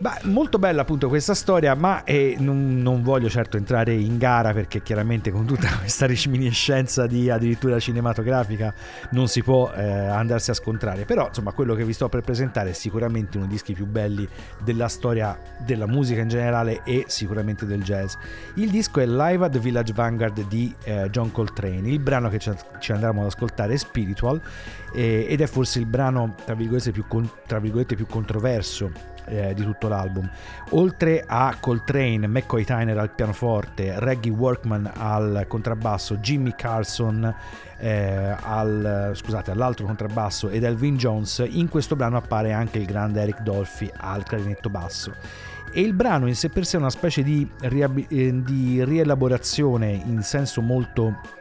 Beh, 0.02 0.30
molto 0.30 0.60
bella 0.60 0.84
appunto 0.84 1.10
questa 1.10 1.34
storia, 1.34 1.76
ma 1.76 2.06
eh, 2.06 2.38
non, 2.40 2.82
non 2.82 3.04
voglio 3.04 3.28
certo 3.28 3.58
entrare 3.58 3.94
in 3.94 4.18
gara 4.18 4.54
perché 4.54 4.82
chiaramente 4.82 5.30
con 5.30 5.46
tutta 5.46 5.68
questa 5.78 6.06
reminiscenza 6.08 7.06
di 7.06 7.30
addirittura 7.30 7.78
cinematografica 7.80 8.74
non 9.12 9.28
si 9.28 9.44
può 9.44 9.70
eh, 9.74 9.84
andarsi 9.84 10.52
a 10.52 10.54
scontrare. 10.54 11.04
Però 11.04 11.28
insomma 11.28 11.52
quello 11.52 11.76
che 11.76 11.84
vi 11.84 11.92
sto 11.92 12.08
per 12.08 12.22
presentare 12.22 12.70
è 12.70 12.74
sicuramente 12.74 13.36
uno 13.36 13.46
dei 13.46 13.56
dischi 13.56 13.74
più 13.74 13.86
belli 13.88 14.26
della 14.64 14.88
storia 14.88 15.38
della 15.66 15.86
musica 15.86 16.22
in 16.22 16.30
generale 16.30 16.82
e 16.86 17.04
sicuramente 17.08 17.66
del 17.66 17.84
jazz. 17.84 18.14
Il 18.56 18.70
disco 18.70 19.02
è 19.02 19.06
Live 19.06 19.44
at 19.44 19.52
the 19.52 19.60
Village 19.60 19.92
Vanguard 19.92 20.48
di 20.48 20.74
eh, 20.86 21.10
John 21.10 21.30
Coltrane. 21.34 21.90
Il 21.90 22.00
brano 22.00 22.30
che 22.30 22.40
ci, 22.40 22.92
andremo 22.94 23.20
ad 23.20 23.28
ascoltare 23.28 23.74
è 23.74 23.78
Spiritual 23.78 24.42
eh, 24.94 25.26
ed 25.28 25.42
è 25.42 25.46
forse 25.46 25.80
il 25.80 25.88
brano 25.88 26.36
tra 26.46 26.54
virgolette 26.54 26.92
più, 26.92 27.06
con- 27.06 27.30
tra 27.46 27.60
virgolette, 27.60 27.96
più 27.96 28.06
controverso 28.06 29.18
eh, 29.30 29.54
di 29.54 29.63
tutto 29.63 29.88
l'album. 29.88 30.30
Oltre 30.72 31.24
a 31.26 31.56
Coltrane, 31.60 32.28
McCoy 32.28 32.63
Tyner 32.63 32.98
al 32.98 33.12
pianoforte, 33.12 34.00
Reggie 34.00 34.30
Workman 34.30 34.92
al 34.96 35.46
contrabbasso, 35.48 36.18
Jimmy 36.18 36.54
Carlson 36.56 37.34
eh, 37.78 38.36
al, 38.42 39.12
scusate, 39.13 39.52
all'altro 39.52 39.86
contrabbasso 39.86 40.50
ed 40.50 40.63
Elvin 40.63 40.98
Jones, 40.98 41.46
in 41.48 41.70
questo 41.70 41.96
brano 41.96 42.18
appare 42.18 42.52
anche 42.52 42.80
il 42.80 42.86
grande 42.86 43.22
Eric 43.22 43.42
Dolphy 43.42 43.89
al 43.96 44.24
clarinetto 44.24 44.70
basso. 44.70 45.13
E 45.72 45.82
il 45.82 45.94
brano 45.94 46.28
in 46.28 46.36
sé 46.36 46.50
per 46.50 46.65
sé 46.65 46.78
è 46.78 46.80
una 46.80 46.89
specie 46.89 47.22
di, 47.22 47.48
riab- 47.62 48.12
eh, 48.12 48.44
di 48.44 48.84
rielaborazione 48.84 49.92
in 49.92 50.24
senso 50.24 50.62
molto 50.62 51.38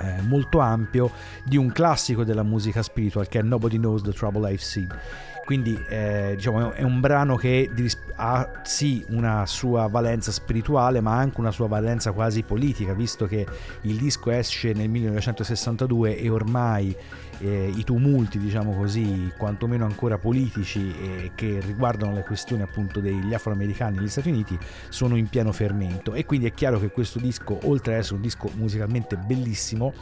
eh, 0.00 0.22
molto 0.22 0.60
ampio 0.60 1.10
di 1.42 1.56
un 1.56 1.72
classico 1.72 2.22
della 2.24 2.42
musica 2.42 2.82
spiritual 2.82 3.26
che 3.28 3.40
è 3.40 3.42
Nobody 3.42 3.78
Knows 3.78 4.02
the 4.02 4.12
Trouble 4.12 4.50
I've 4.50 4.62
Seen. 4.62 4.88
Quindi 5.48 5.82
eh, 5.88 6.34
diciamo, 6.36 6.72
è 6.72 6.82
un 6.82 7.00
brano 7.00 7.34
che 7.36 7.70
ha 8.16 8.50
sì 8.64 9.02
una 9.08 9.46
sua 9.46 9.86
valenza 9.86 10.30
spirituale 10.30 11.00
ma 11.00 11.16
anche 11.16 11.40
una 11.40 11.52
sua 11.52 11.66
valenza 11.66 12.12
quasi 12.12 12.42
politica, 12.42 12.92
visto 12.92 13.24
che 13.24 13.46
il 13.80 13.96
disco 13.96 14.30
esce 14.30 14.74
nel 14.74 14.90
1962 14.90 16.18
e 16.18 16.28
ormai 16.28 16.94
eh, 17.38 17.72
i 17.74 17.82
tumulti, 17.82 18.38
diciamo 18.38 18.76
così, 18.76 19.32
quantomeno 19.38 19.86
ancora 19.86 20.18
politici 20.18 20.94
eh, 20.94 21.30
che 21.34 21.62
riguardano 21.64 22.12
le 22.12 22.24
questioni 22.24 22.60
appunto 22.60 23.00
degli 23.00 23.32
afroamericani 23.32 23.96
negli 23.96 24.08
Stati 24.08 24.28
Uniti 24.28 24.58
sono 24.90 25.16
in 25.16 25.28
pieno 25.28 25.52
fermento 25.52 26.12
e 26.12 26.26
quindi 26.26 26.44
è 26.44 26.52
chiaro 26.52 26.78
che 26.78 26.90
questo 26.90 27.18
disco, 27.18 27.58
oltre 27.62 27.94
ad 27.94 28.00
essere 28.00 28.16
un 28.16 28.20
disco 28.20 28.50
musicalmente 28.56 29.16
bellissimo, 29.16 29.94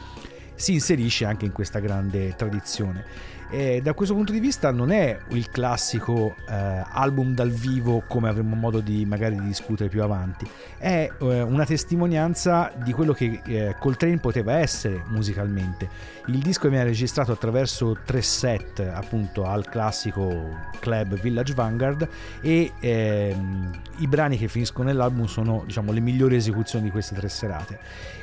si 0.56 0.72
inserisce 0.72 1.24
anche 1.24 1.44
in 1.44 1.52
questa 1.52 1.78
grande 1.78 2.34
tradizione. 2.34 3.34
E 3.48 3.80
da 3.80 3.94
questo 3.94 4.14
punto 4.14 4.32
di 4.32 4.40
vista 4.40 4.72
non 4.72 4.90
è 4.90 5.18
il 5.28 5.50
classico 5.50 6.34
eh, 6.48 6.84
album 6.90 7.32
dal 7.32 7.50
vivo 7.50 8.02
come 8.08 8.28
avremo 8.28 8.56
modo 8.56 8.80
di 8.80 9.04
magari 9.06 9.38
di 9.38 9.46
discutere 9.46 9.88
più 9.88 10.02
avanti, 10.02 10.48
è 10.78 11.08
eh, 11.16 11.42
una 11.42 11.64
testimonianza 11.64 12.72
di 12.82 12.92
quello 12.92 13.12
che 13.12 13.40
eh, 13.44 13.76
Coltrane 13.78 14.18
poteva 14.18 14.58
essere 14.58 15.04
musicalmente. 15.08 15.88
Il 16.26 16.38
disco 16.38 16.68
viene 16.68 16.84
registrato 16.84 17.30
attraverso 17.30 17.98
tre 18.04 18.20
set 18.20 18.80
appunto 18.80 19.44
al 19.44 19.68
classico 19.68 20.74
club 20.80 21.18
Village 21.20 21.54
Vanguard 21.54 22.08
e 22.40 22.72
ehm, 22.80 23.70
i 23.98 24.08
brani 24.08 24.36
che 24.36 24.48
finiscono 24.48 24.88
nell'album 24.88 25.26
sono 25.26 25.62
diciamo 25.64 25.92
le 25.92 26.00
migliori 26.00 26.34
esecuzioni 26.34 26.86
di 26.86 26.90
queste 26.90 27.14
tre 27.14 27.28
serate. 27.28 27.78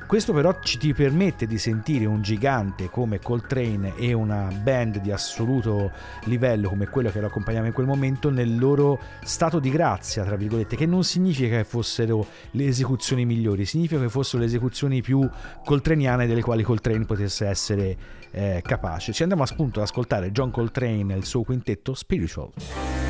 Questo 0.06 0.34
però 0.34 0.60
ci 0.60 0.78
ti 0.78 0.94
permette 0.94 1.48
di 1.48 1.58
sentire 1.58 2.06
un 2.06 2.22
gigante 2.22 2.90
come 2.90 3.20
Coltrane 3.20 3.96
e 3.96 4.12
una 4.12 4.50
band 4.52 5.00
di 5.00 5.12
assoluto 5.14 5.92
livello 6.26 6.70
come 6.70 6.88
quello 6.88 7.10
che 7.10 7.20
lo 7.20 7.28
accompagnava 7.28 7.68
in 7.68 7.74
quel 7.74 7.86
momento 7.86 8.30
nel 8.30 8.58
loro 8.58 9.00
stato 9.24 9.60
di 9.60 9.70
grazia, 9.70 10.24
tra 10.24 10.36
virgolette, 10.36 10.76
che 10.76 10.86
non 10.86 11.04
significa 11.04 11.58
che 11.58 11.64
fossero 11.64 12.26
le 12.52 12.66
esecuzioni 12.66 13.26
migliori, 13.26 13.66
significa 13.66 14.02
che 14.02 14.10
fossero 14.10 14.40
le 14.40 14.46
esecuzioni 14.46 15.02
più 15.02 15.28
coltraniane 15.64 16.28
delle 16.28 16.42
quali 16.42 16.64
Coltrane 16.64 17.06
potesse 17.06 17.48
essere 17.48 17.98
eh, 18.32 18.62
capace. 18.64 19.14
Ci 19.14 19.22
andiamo 19.22 19.44
appunto 19.44 19.80
ad 19.80 19.86
ascoltare 19.86 20.32
John 20.32 20.52
Coltrane 20.52 21.14
e 21.14 21.18
il 21.18 21.26
suo 21.26 21.44
quintetto 21.44 21.94
Spiritual. 21.94 23.03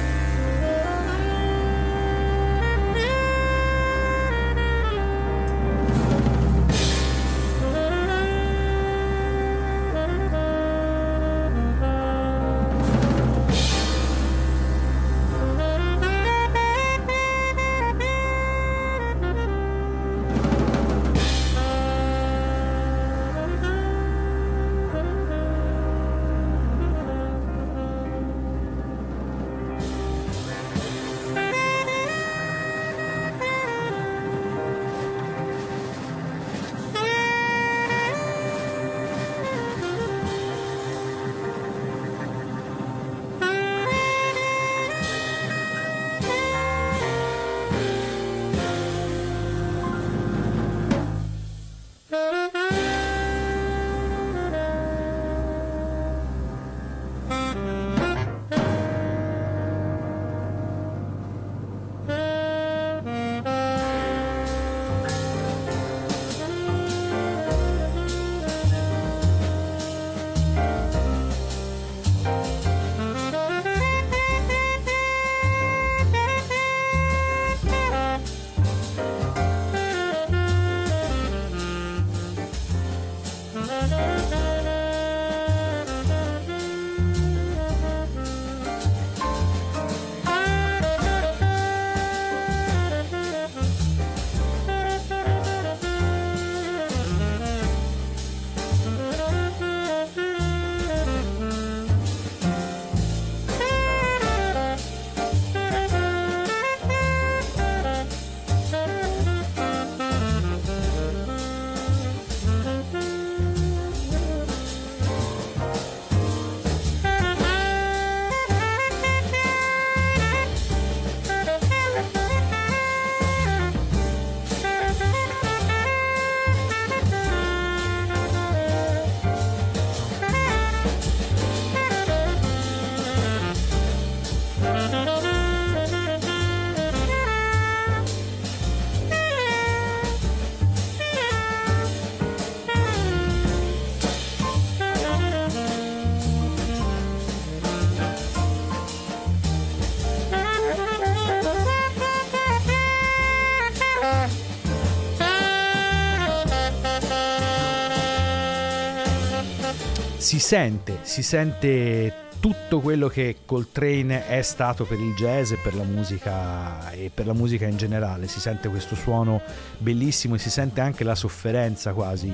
Si 160.34 160.40
sente, 160.40 160.98
si 161.04 161.22
sente 161.22 162.12
tutto 162.40 162.80
quello 162.80 163.08
che 163.08 163.42
Coltrane 163.46 164.26
è 164.26 164.42
stato 164.42 164.84
per 164.84 165.00
il 165.00 165.14
jazz 165.14 165.52
e 165.52 165.58
per 165.58 165.76
la 165.76 165.84
musica 165.84 166.90
e 166.90 167.12
per 167.14 167.28
la 167.28 167.34
musica 167.34 167.68
in 167.68 167.78
generale. 167.78 168.28
Si 168.28 168.40
sente 168.40 168.68
questo 168.68 168.96
suono 168.96 169.44
bellissimo 169.78 170.34
e 170.34 170.40
si 170.40 170.50
sente 170.50 170.82
anche 170.82 171.04
la 171.04 171.14
sofferenza 171.14 171.94
quasi 171.94 172.32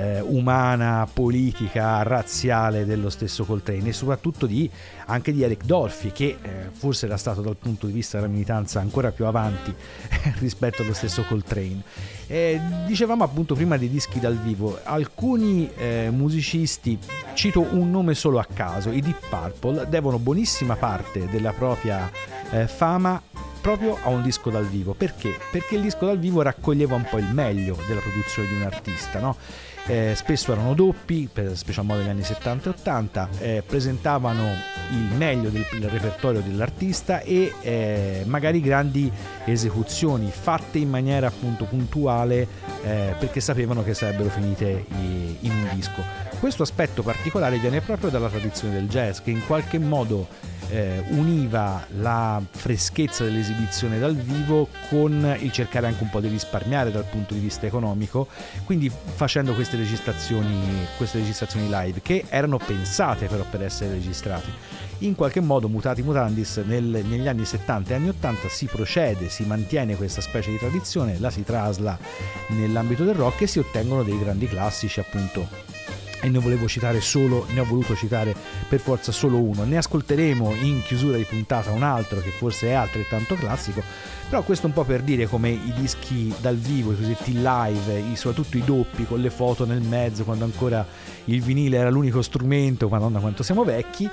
eh, 0.00 0.20
umana, 0.20 1.06
politica, 1.12 2.02
razziale 2.02 2.86
dello 2.86 3.10
stesso 3.10 3.44
Coltrane 3.44 3.88
e 3.88 3.92
soprattutto 3.92 4.46
di, 4.46 4.68
anche 5.06 5.32
di 5.32 5.42
Eric 5.42 5.64
Dolphy 5.64 6.10
che 6.10 6.38
eh, 6.40 6.50
forse 6.72 7.04
era 7.04 7.18
stato 7.18 7.42
dal 7.42 7.56
punto 7.56 7.86
di 7.86 7.92
vista 7.92 8.16
della 8.16 8.30
militanza 8.30 8.80
ancora 8.80 9.10
più 9.10 9.26
avanti 9.26 9.74
rispetto 10.40 10.82
allo 10.82 10.94
stesso 10.94 11.22
Coltrane. 11.24 11.82
Eh, 12.26 12.58
dicevamo 12.86 13.24
appunto 13.24 13.54
prima 13.54 13.76
dei 13.76 13.90
dischi 13.90 14.20
dal 14.20 14.38
vivo, 14.38 14.78
alcuni 14.82 15.70
eh, 15.76 16.08
musicisti, 16.10 16.98
cito 17.34 17.60
un 17.60 17.90
nome 17.90 18.14
solo 18.14 18.38
a 18.38 18.46
caso, 18.52 18.90
i 18.90 19.00
Deep 19.00 19.28
Purple, 19.28 19.86
devono 19.88 20.18
buonissima 20.18 20.76
parte 20.76 21.28
della 21.28 21.52
propria 21.52 22.10
eh, 22.52 22.66
fama 22.66 23.20
proprio 23.60 23.98
a 24.02 24.08
un 24.08 24.22
disco 24.22 24.48
dal 24.48 24.64
vivo. 24.64 24.94
Perché? 24.94 25.38
Perché 25.50 25.76
il 25.76 25.82
disco 25.82 26.06
dal 26.06 26.18
vivo 26.18 26.40
raccoglieva 26.40 26.94
un 26.94 27.06
po' 27.08 27.18
il 27.18 27.28
meglio 27.32 27.76
della 27.86 28.00
produzione 28.00 28.48
di 28.48 28.54
un 28.54 28.62
artista, 28.62 29.20
no? 29.20 29.36
Eh, 29.86 30.14
spesso 30.14 30.52
erano 30.52 30.74
doppi, 30.74 31.28
per, 31.32 31.56
specialmente 31.56 32.02
negli 32.02 32.12
anni 32.12 32.22
70 32.22 32.68
e 32.68 32.72
80, 32.72 33.28
eh, 33.38 33.62
presentavano 33.66 34.44
il 34.90 35.16
meglio 35.16 35.48
del, 35.48 35.66
del 35.70 35.88
repertorio 35.88 36.40
dell'artista 36.40 37.20
e 37.20 37.52
eh, 37.62 38.22
magari 38.26 38.60
grandi 38.60 39.10
esecuzioni 39.44 40.30
fatte 40.30 40.78
in 40.78 40.88
maniera 40.90 41.28
appunto 41.28 41.64
puntuale 41.64 42.46
eh, 42.82 43.14
perché 43.18 43.40
sapevano 43.40 43.82
che 43.82 43.94
sarebbero 43.94 44.28
finite 44.28 44.84
in 45.40 45.50
un 45.50 45.68
disco. 45.74 46.02
Questo 46.38 46.62
aspetto 46.62 47.02
particolare 47.02 47.58
viene 47.58 47.80
proprio 47.80 48.10
dalla 48.10 48.28
tradizione 48.28 48.74
del 48.74 48.88
jazz 48.88 49.18
che 49.18 49.30
in 49.30 49.44
qualche 49.46 49.78
modo 49.78 50.26
eh, 50.68 51.02
univa 51.08 51.86
la 51.98 52.40
freschezza 52.50 53.24
dell'esibizione 53.24 53.98
dal 53.98 54.14
vivo 54.14 54.68
con 54.88 55.36
il 55.40 55.52
cercare 55.52 55.86
anche 55.86 56.02
un 56.02 56.10
po' 56.10 56.20
di 56.20 56.28
risparmiare 56.28 56.90
dal 56.90 57.04
punto 57.04 57.34
di 57.34 57.40
vista 57.40 57.66
economico, 57.66 58.28
quindi 58.64 58.90
facendo 58.90 59.54
queste 59.54 59.76
registrazioni, 59.76 60.86
queste 60.96 61.18
registrazioni 61.18 61.68
live 61.68 62.02
che 62.02 62.24
erano 62.28 62.58
pensate 62.58 63.26
però 63.26 63.44
per 63.48 63.62
essere 63.62 63.92
registrate. 63.92 64.78
In 65.02 65.14
qualche 65.14 65.40
modo, 65.40 65.66
mutati 65.66 66.02
mutandis, 66.02 66.58
nel, 66.58 66.84
negli 66.84 67.26
anni 67.26 67.46
70 67.46 67.90
e 67.90 67.94
anni 67.94 68.08
80 68.10 68.48
si 68.48 68.66
procede, 68.66 69.30
si 69.30 69.44
mantiene 69.44 69.96
questa 69.96 70.20
specie 70.20 70.50
di 70.50 70.58
tradizione, 70.58 71.18
la 71.18 71.30
si 71.30 71.42
trasla 71.42 71.98
nell'ambito 72.48 73.04
del 73.04 73.14
rock 73.14 73.42
e 73.42 73.46
si 73.46 73.58
ottengono 73.58 74.02
dei 74.02 74.18
grandi 74.18 74.46
classici 74.46 75.00
appunto 75.00 75.69
e 76.20 76.28
ne 76.28 76.38
volevo 76.38 76.68
citare 76.68 77.00
solo, 77.00 77.46
ne 77.50 77.60
ho 77.60 77.64
voluto 77.64 77.94
citare 77.96 78.34
per 78.68 78.80
forza 78.80 79.12
solo 79.12 79.38
uno. 79.38 79.64
Ne 79.64 79.76
ascolteremo 79.78 80.54
in 80.54 80.82
chiusura 80.82 81.16
di 81.16 81.24
puntata 81.24 81.70
un 81.70 81.82
altro 81.82 82.20
che 82.20 82.30
forse 82.30 82.68
è 82.68 82.72
altrettanto 82.72 83.34
classico, 83.34 83.82
però 84.28 84.42
questo 84.42 84.66
un 84.66 84.72
po' 84.72 84.84
per 84.84 85.02
dire 85.02 85.26
come 85.26 85.50
i 85.50 85.72
dischi 85.74 86.32
dal 86.40 86.56
vivo, 86.56 86.92
i 86.92 86.96
cosiddetti 86.96 87.32
live, 87.32 88.02
soprattutto 88.14 88.56
i 88.56 88.64
doppi 88.64 89.04
con 89.04 89.20
le 89.20 89.30
foto 89.30 89.64
nel 89.64 89.80
mezzo, 89.80 90.24
quando 90.24 90.44
ancora 90.44 90.86
il 91.24 91.42
vinile 91.42 91.78
era 91.78 91.90
l'unico 91.90 92.22
strumento, 92.22 92.88
madonna 92.88 93.18
quanto 93.18 93.42
siamo 93.42 93.64
vecchi, 93.64 94.08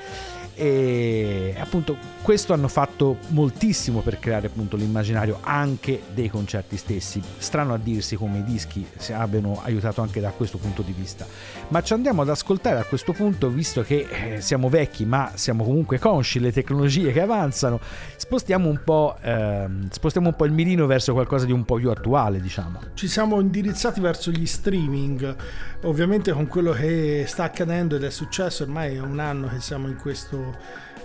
e 0.57 1.53
appunto 1.59 1.95
questo 2.23 2.51
hanno 2.51 2.67
fatto 2.67 3.19
moltissimo 3.27 4.01
per 4.01 4.17
creare 4.17 4.47
appunto 4.47 4.75
l'immaginario 4.75 5.37
anche 5.41 6.01
dei 6.13 6.29
concerti 6.29 6.75
stessi. 6.75 7.21
Strano 7.37 7.75
a 7.75 7.77
dirsi 7.77 8.15
come 8.15 8.39
i 8.39 8.43
dischi 8.43 8.85
abbiano 9.11 9.61
aiutato 9.63 10.01
anche 10.01 10.19
da 10.19 10.31
questo 10.31 10.57
punto 10.57 10.81
di 10.81 10.93
vista. 10.97 11.27
Ma 11.67 11.83
ci 11.83 11.93
andiamo 11.93 12.23
ad 12.23 12.29
ascoltare 12.29 12.79
a 12.79 12.83
questo 12.83 13.13
punto 13.13 13.49
visto 13.49 13.83
che 13.83 14.07
eh, 14.09 14.41
siamo 14.41 14.67
vecchi 14.67 15.05
ma 15.05 15.31
siamo 15.35 15.63
comunque 15.63 15.99
consci 15.99 16.39
delle 16.39 16.51
tecnologie 16.51 17.11
che 17.11 17.21
avanzano 17.21 17.79
spostiamo 18.15 18.67
un 18.67 18.81
po' 18.83 19.15
ehm, 19.21 19.89
spostiamo 19.89 20.29
un 20.29 20.35
po' 20.35 20.45
il 20.45 20.53
mirino 20.53 20.87
verso 20.87 21.13
qualcosa 21.13 21.45
di 21.45 21.51
un 21.51 21.65
po' 21.65 21.75
più 21.75 21.91
attuale 21.91 22.41
diciamo. 22.41 22.79
Ci 22.95 23.07
siamo 23.07 23.39
indirizzati 23.39 23.99
verso 23.99 24.31
gli 24.31 24.45
streaming 24.47 25.35
ovviamente 25.83 26.31
con 26.31 26.47
quello 26.47 26.71
che 26.71 27.25
sta 27.27 27.43
accadendo 27.43 27.95
ed 27.95 28.03
è 28.03 28.09
successo 28.09 28.63
ormai 28.63 28.95
è 28.95 28.99
un 28.99 29.19
anno 29.19 29.47
che 29.47 29.59
siamo 29.59 29.87
in 29.87 29.97
questo 29.97 30.46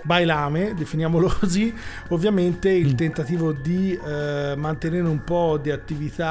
bailame, 0.02 0.74
definiamolo 0.74 1.32
così, 1.38 1.74
ovviamente 2.08 2.70
il 2.70 2.94
tentativo 2.94 3.52
di 3.52 3.94
eh, 3.94 4.54
mantenere 4.56 5.06
un 5.06 5.22
po' 5.24 5.58
di 5.60 5.70
attività 5.70 6.30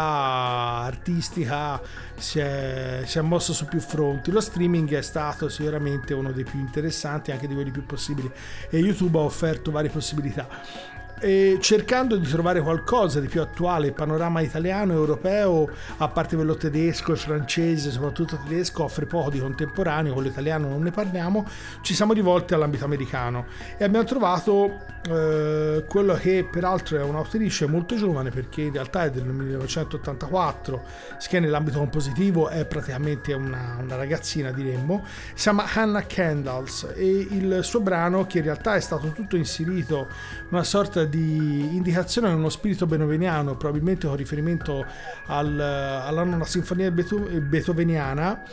artistica 0.84 1.82
si 2.16 2.40
è, 2.40 3.02
si 3.06 3.18
è, 3.18 3.22
mosso 3.22 3.54
su 3.54 3.66
più 3.66 3.80
fronti. 3.80 4.32
Lo 4.32 4.42
streaming 4.42 4.94
è 4.94 5.02
stato 5.02 5.50
sicuramente 5.50 6.14
uno 6.14 6.32
dei 6.32 6.44
più 6.44 6.60
interessanti, 6.60 7.32
anche 7.32 7.48
di 7.48 7.54
quelli 7.54 7.72
più 7.72 7.86
possibili, 7.86 8.30
e 8.70 8.78
YouTube 8.78 9.18
ha 9.18 9.22
offerto 9.22 9.72
varie 9.72 9.90
possibilità 9.90 10.48
e 11.22 11.60
cercando 11.62 12.16
di 12.18 12.28
trovare 12.28 12.62
qualcosa 12.62 13.20
di 13.20 13.28
più 13.28 13.42
attuale, 13.42 13.92
panorama 13.92 14.42
italiano, 14.42 14.94
europeo, 14.94 15.70
a 15.98 16.08
parte 16.08 16.36
quello 16.36 16.56
tedesco 16.56 17.16
francese, 17.16 17.92
soprattutto 17.92 18.40
tedesco, 18.44 18.84
offre 18.84 19.06
poco 19.06 19.30
di 19.30 19.40
contemporaneo, 19.40 20.14
quello 20.14 20.30
italiano 20.30 20.68
non 20.68 20.82
ne 20.82 20.90
parliamo, 20.90 21.46
ci 21.82 21.94
siamo 21.94 22.14
rivolti 22.14 22.56
all'ambito 22.56 22.86
americano 22.86 23.46
e 23.78 23.84
abbiamo 23.84 24.06
trovato 24.06 24.80
eh, 25.08 25.86
quello 25.88 26.14
che 26.16 26.48
peraltro 26.50 26.98
è 26.98 27.04
un'autrice 27.04 27.68
molto 27.68 27.96
giovane 27.96 28.32
perché 28.32 28.62
in 28.64 28.74
realtà 28.74 29.04
è 29.04 29.12
del 29.12 29.26
1984, 29.26 30.84
che 31.28 31.40
nell'ambito 31.40 31.78
compositivo 31.78 32.50
è 32.50 32.66
praticamente 32.66 33.34
una, 33.34 33.78
una 33.80 33.96
ragazzina 33.96 34.52
diremmo, 34.52 35.06
si 35.34 35.44
chiama 35.44 35.66
Hannah 35.72 36.06
Candles 36.08 36.94
e 36.96 37.28
il 37.30 37.60
suo 37.62 37.80
brano 37.80 38.26
che 38.26 38.40
in 38.40 38.46
realtà 38.46 38.76
è 38.76 38.80
stato 38.80 39.12
tutto 39.12 39.36
inserito 39.36 40.08
una 40.50 40.64
sorta 40.64 41.04
di 41.04 41.11
indicazione 41.20 42.30
in 42.30 42.36
uno 42.36 42.50
spirito 42.50 42.86
beethoveniano, 42.86 43.56
probabilmente 43.56 44.08
con 44.08 44.16
riferimento 44.16 44.86
al, 45.28 45.60
alla 45.60 46.24
nona 46.24 46.46
sinfonia 46.46 46.92
beethoveniana, 46.92 48.44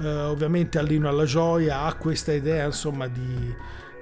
eh, 0.00 0.08
ovviamente 0.08 0.78
all'inno 0.78 1.08
alla 1.08 1.24
gioia, 1.24 1.82
a 1.82 1.94
questa 1.94 2.32
idea 2.32 2.66
insomma 2.66 3.08
di, 3.08 3.54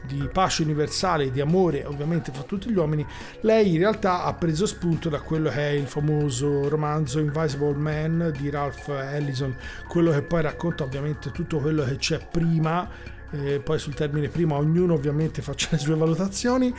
di 0.06 0.28
pace 0.32 0.62
universale, 0.62 1.30
di 1.30 1.40
amore 1.40 1.84
ovviamente 1.84 2.32
fra 2.32 2.42
tutti 2.42 2.70
gli 2.70 2.76
uomini, 2.76 3.06
lei 3.40 3.72
in 3.74 3.78
realtà 3.78 4.24
ha 4.24 4.34
preso 4.34 4.66
spunto 4.66 5.08
da 5.08 5.20
quello 5.20 5.50
che 5.50 5.68
è 5.68 5.72
il 5.72 5.86
famoso 5.86 6.68
romanzo 6.68 7.20
Invisible 7.20 7.74
Man 7.74 8.32
di 8.38 8.50
Ralph 8.50 8.88
Ellison, 8.88 9.54
quello 9.88 10.10
che 10.10 10.22
poi 10.22 10.42
racconta 10.42 10.84
ovviamente 10.84 11.30
tutto 11.30 11.58
quello 11.58 11.84
che 11.84 11.96
c'è 11.96 12.26
prima 12.30 13.12
eh, 13.34 13.60
poi 13.60 13.78
sul 13.78 13.94
termine 13.94 14.28
prima 14.28 14.54
ognuno 14.54 14.94
ovviamente 14.94 15.42
faccia 15.42 15.68
le 15.72 15.78
sue 15.78 15.96
valutazioni 15.96 16.72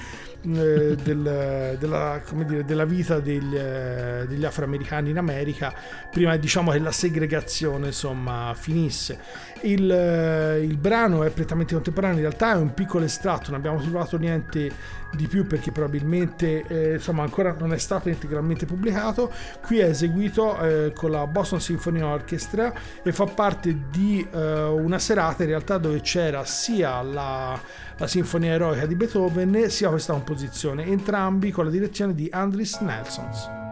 eh, 0.47 0.95
del, 0.95 1.75
della, 1.79 2.21
dire, 2.45 2.63
della, 2.63 2.85
vita 2.85 3.19
degli, 3.19 3.55
eh, 3.55 4.25
degli, 4.27 4.45
afroamericani 4.45 5.09
in 5.09 5.17
America 5.17 5.73
prima 6.11 6.35
diciamo 6.37 6.71
che 6.71 6.79
la 6.79 6.91
segregazione 6.91 7.87
insomma 7.87 8.53
finisse. 8.55 9.19
Il, 9.61 9.89
eh, 9.89 10.59
il 10.61 10.77
brano 10.77 11.23
è 11.23 11.31
prettamente 11.31 11.73
contemporaneo 11.73 12.17
in 12.17 12.21
realtà 12.21 12.53
è 12.53 12.57
un 12.57 12.73
piccolo 12.75 13.05
estratto 13.05 13.49
non 13.49 13.59
abbiamo 13.59 13.81
trovato 13.81 14.17
niente 14.17 15.03
di 15.15 15.27
più 15.27 15.47
perché 15.47 15.71
probabilmente 15.71 16.93
insomma 16.95 17.23
ancora 17.23 17.55
non 17.57 17.71
è 17.71 17.77
stato 17.77 18.09
integralmente 18.09 18.65
pubblicato. 18.65 19.31
Qui 19.65 19.79
è 19.79 19.85
eseguito 19.85 20.91
con 20.93 21.11
la 21.11 21.25
Boston 21.25 21.61
Symphony 21.61 22.01
Orchestra 22.01 22.73
e 23.01 23.13
fa 23.13 23.23
parte 23.23 23.85
di 23.89 24.27
una 24.31 24.99
serata 24.99 25.43
in 25.43 25.49
realtà 25.49 25.77
dove 25.77 26.01
c'era 26.01 26.43
sia 26.43 27.01
la, 27.01 27.57
la 27.97 28.07
sinfonia 28.07 28.53
eroica 28.53 28.85
di 28.85 28.95
Beethoven 28.95 29.69
sia 29.69 29.89
questa 29.89 30.13
composizione 30.13 30.85
entrambi 30.85 31.51
con 31.51 31.65
la 31.65 31.71
direzione 31.71 32.13
di 32.13 32.27
Andris 32.31 32.79
Nelsons 32.79 33.64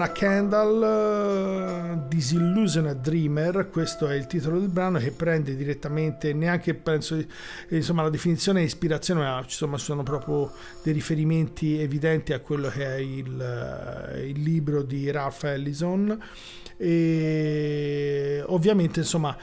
Anna 0.00 0.12
Kendall, 0.12 2.08
Disillusioned 2.08 3.02
Dreamer, 3.02 3.68
questo 3.68 4.08
è 4.08 4.14
il 4.14 4.26
titolo 4.26 4.58
del 4.58 4.70
brano 4.70 4.98
che 4.98 5.10
prende 5.10 5.54
direttamente, 5.54 6.32
neanche 6.32 6.72
penso, 6.72 7.22
insomma 7.68 8.00
la 8.00 8.08
definizione 8.08 8.60
è 8.60 8.64
ispirazione, 8.64 9.20
ma 9.20 9.42
insomma 9.42 9.76
sono 9.76 10.02
proprio 10.02 10.52
dei 10.82 10.94
riferimenti 10.94 11.78
evidenti 11.78 12.32
a 12.32 12.40
quello 12.40 12.70
che 12.70 12.82
è 12.82 12.96
il, 12.96 14.22
il 14.24 14.40
libro 14.40 14.82
di 14.82 15.10
Ralph 15.10 15.44
Ellison. 15.44 16.18
E 16.78 18.42
ovviamente 18.46 19.00
insomma 19.00 19.36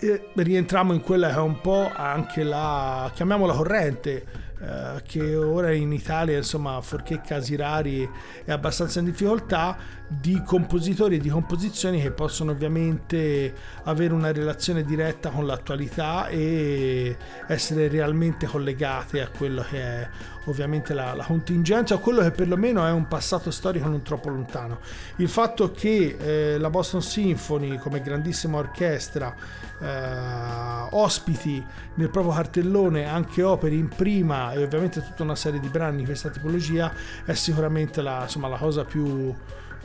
eh, 0.00 0.30
rientriamo 0.34 0.92
in 0.94 1.00
quella 1.00 1.28
che 1.28 1.36
è 1.36 1.40
un 1.40 1.60
po' 1.60 1.88
anche 1.94 2.42
la 2.42 3.08
chiamiamola 3.14 3.52
corrente 3.54 4.45
eh, 4.58 5.02
che 5.06 5.34
ora 5.36 5.72
in 5.72 5.92
Italia, 5.92 6.36
insomma, 6.36 6.80
forché 6.80 7.20
casi 7.20 7.56
rari, 7.56 8.08
è 8.44 8.50
abbastanza 8.52 9.00
in 9.00 9.06
difficoltà, 9.06 9.76
di 10.08 10.42
compositori 10.42 11.16
e 11.16 11.18
di 11.18 11.28
composizioni 11.28 12.00
che 12.00 12.10
possono 12.12 12.52
ovviamente 12.52 13.52
avere 13.84 14.14
una 14.14 14.32
relazione 14.32 14.84
diretta 14.84 15.30
con 15.30 15.46
l'attualità 15.46 16.28
e 16.28 17.16
essere 17.48 17.88
realmente 17.88 18.46
collegate 18.46 19.20
a 19.20 19.28
quello 19.28 19.62
che 19.68 19.78
è 19.78 20.08
ovviamente 20.46 20.94
la, 20.94 21.14
la 21.14 21.24
contingenza 21.24 21.94
o 21.94 21.98
quello 21.98 22.22
che 22.22 22.30
perlomeno 22.30 22.84
è 22.86 22.90
un 22.90 23.06
passato 23.06 23.50
storico 23.50 23.88
non 23.88 24.02
troppo 24.02 24.28
lontano. 24.28 24.78
Il 25.16 25.28
fatto 25.28 25.70
che 25.70 26.16
eh, 26.18 26.58
la 26.58 26.70
Boston 26.70 27.02
Symphony 27.02 27.78
come 27.78 28.00
grandissima 28.00 28.58
orchestra 28.58 29.34
eh, 29.80 30.88
ospiti 30.90 31.64
nel 31.94 32.10
proprio 32.10 32.32
cartellone 32.32 33.06
anche 33.06 33.42
opere 33.42 33.74
in 33.74 33.88
prima 33.88 34.52
e 34.52 34.62
ovviamente 34.62 35.02
tutta 35.02 35.22
una 35.22 35.36
serie 35.36 35.60
di 35.60 35.68
brani 35.68 35.98
di 35.98 36.04
questa 36.04 36.30
tipologia 36.30 36.92
è 37.24 37.34
sicuramente 37.34 38.02
la, 38.02 38.22
insomma, 38.22 38.48
la 38.48 38.58
cosa 38.58 38.84
più 38.84 39.34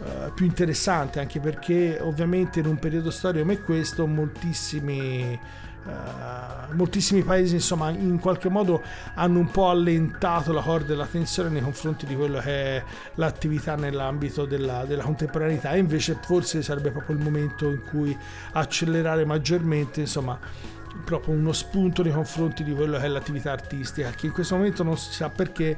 Uh, 0.02 0.34
più 0.34 0.48
interessante 0.48 1.20
anche 1.20 1.40
perché 1.40 2.00
ovviamente 2.02 2.60
in 2.60 2.66
un 2.66 2.80
periodo 2.80 3.12
storico 3.12 3.44
come 3.44 3.62
questo 3.62 4.08
moltissimi 4.08 5.40
Uh, 5.84 6.76
moltissimi 6.76 7.24
paesi 7.24 7.56
insomma 7.56 7.90
in 7.90 8.20
qualche 8.20 8.50
modo 8.50 8.84
hanno 9.16 9.40
un 9.40 9.50
po' 9.50 9.70
allentato 9.70 10.54
la 10.54 10.62
corda 10.62 10.88
della 10.88 11.08
tensione 11.08 11.50
nei 11.50 11.62
confronti 11.62 12.06
di 12.06 12.16
quello 12.16 12.40
che 12.40 12.78
è 12.78 12.84
l'attività 13.16 13.76
nell'ambito 13.76 14.46
della, 14.46 14.86
della 14.86 15.04
contemporaneità. 15.04 15.72
E 15.72 15.80
invece 15.80 16.18
forse 16.22 16.62
sarebbe 16.62 16.92
proprio 16.92 17.16
il 17.16 17.24
momento 17.24 17.70
in 17.70 17.82
cui 17.90 18.16
accelerare 18.54 19.26
maggiormente 19.26 20.02
insomma 20.02 20.38
proprio 21.04 21.34
uno 21.34 21.54
spunto 21.54 22.04
nei 22.04 22.12
confronti 22.12 22.64
di 22.64 22.74
quello 22.74 22.98
che 22.98 23.06
è 23.06 23.08
l'attività 23.08 23.52
artistica 23.52 24.10
che 24.10 24.28
in 24.28 24.34
questo 24.34 24.56
momento 24.56 24.84
non 24.84 24.98
si 24.98 25.14
sa 25.14 25.30
perché 25.30 25.76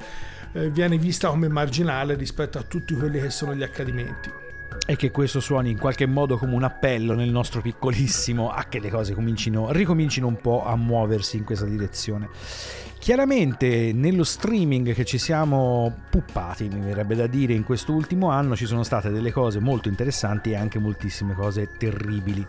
eh, 0.53 0.69
viene 0.69 0.97
vista 0.97 1.29
come 1.29 1.47
marginale 1.47 2.15
rispetto 2.15 2.57
a 2.57 2.63
tutti 2.63 2.95
quelli 2.95 3.19
che 3.19 3.29
sono 3.29 3.53
gli 3.53 3.63
accadimenti 3.63 4.52
e 4.85 4.95
che 4.97 5.11
questo 5.11 5.39
suoni 5.39 5.71
in 5.71 5.79
qualche 5.79 6.05
modo 6.05 6.37
come 6.37 6.53
un 6.53 6.63
appello 6.63 7.13
nel 7.13 7.29
nostro 7.29 7.61
piccolissimo 7.61 8.51
a 8.51 8.65
che 8.65 8.79
le 8.79 8.89
cose 8.89 9.13
comincino, 9.13 9.71
ricomincino 9.71 10.27
un 10.27 10.35
po' 10.35 10.65
a 10.65 10.75
muoversi 10.75 11.37
in 11.37 11.45
questa 11.45 11.65
direzione. 11.65 12.27
Chiaramente 12.99 13.91
nello 13.93 14.23
streaming 14.23 14.93
che 14.93 15.03
ci 15.03 15.17
siamo 15.17 15.93
puppati, 16.09 16.69
mi 16.69 16.79
verrebbe 16.79 17.15
da 17.15 17.27
dire, 17.27 17.53
in 17.53 17.63
questo 17.63 17.91
ultimo 17.93 18.29
anno 18.29 18.55
ci 18.55 18.65
sono 18.65 18.83
state 18.83 19.09
delle 19.09 19.31
cose 19.31 19.59
molto 19.59 19.89
interessanti 19.89 20.51
e 20.51 20.55
anche 20.55 20.79
moltissime 20.79 21.33
cose 21.33 21.69
terribili. 21.77 22.45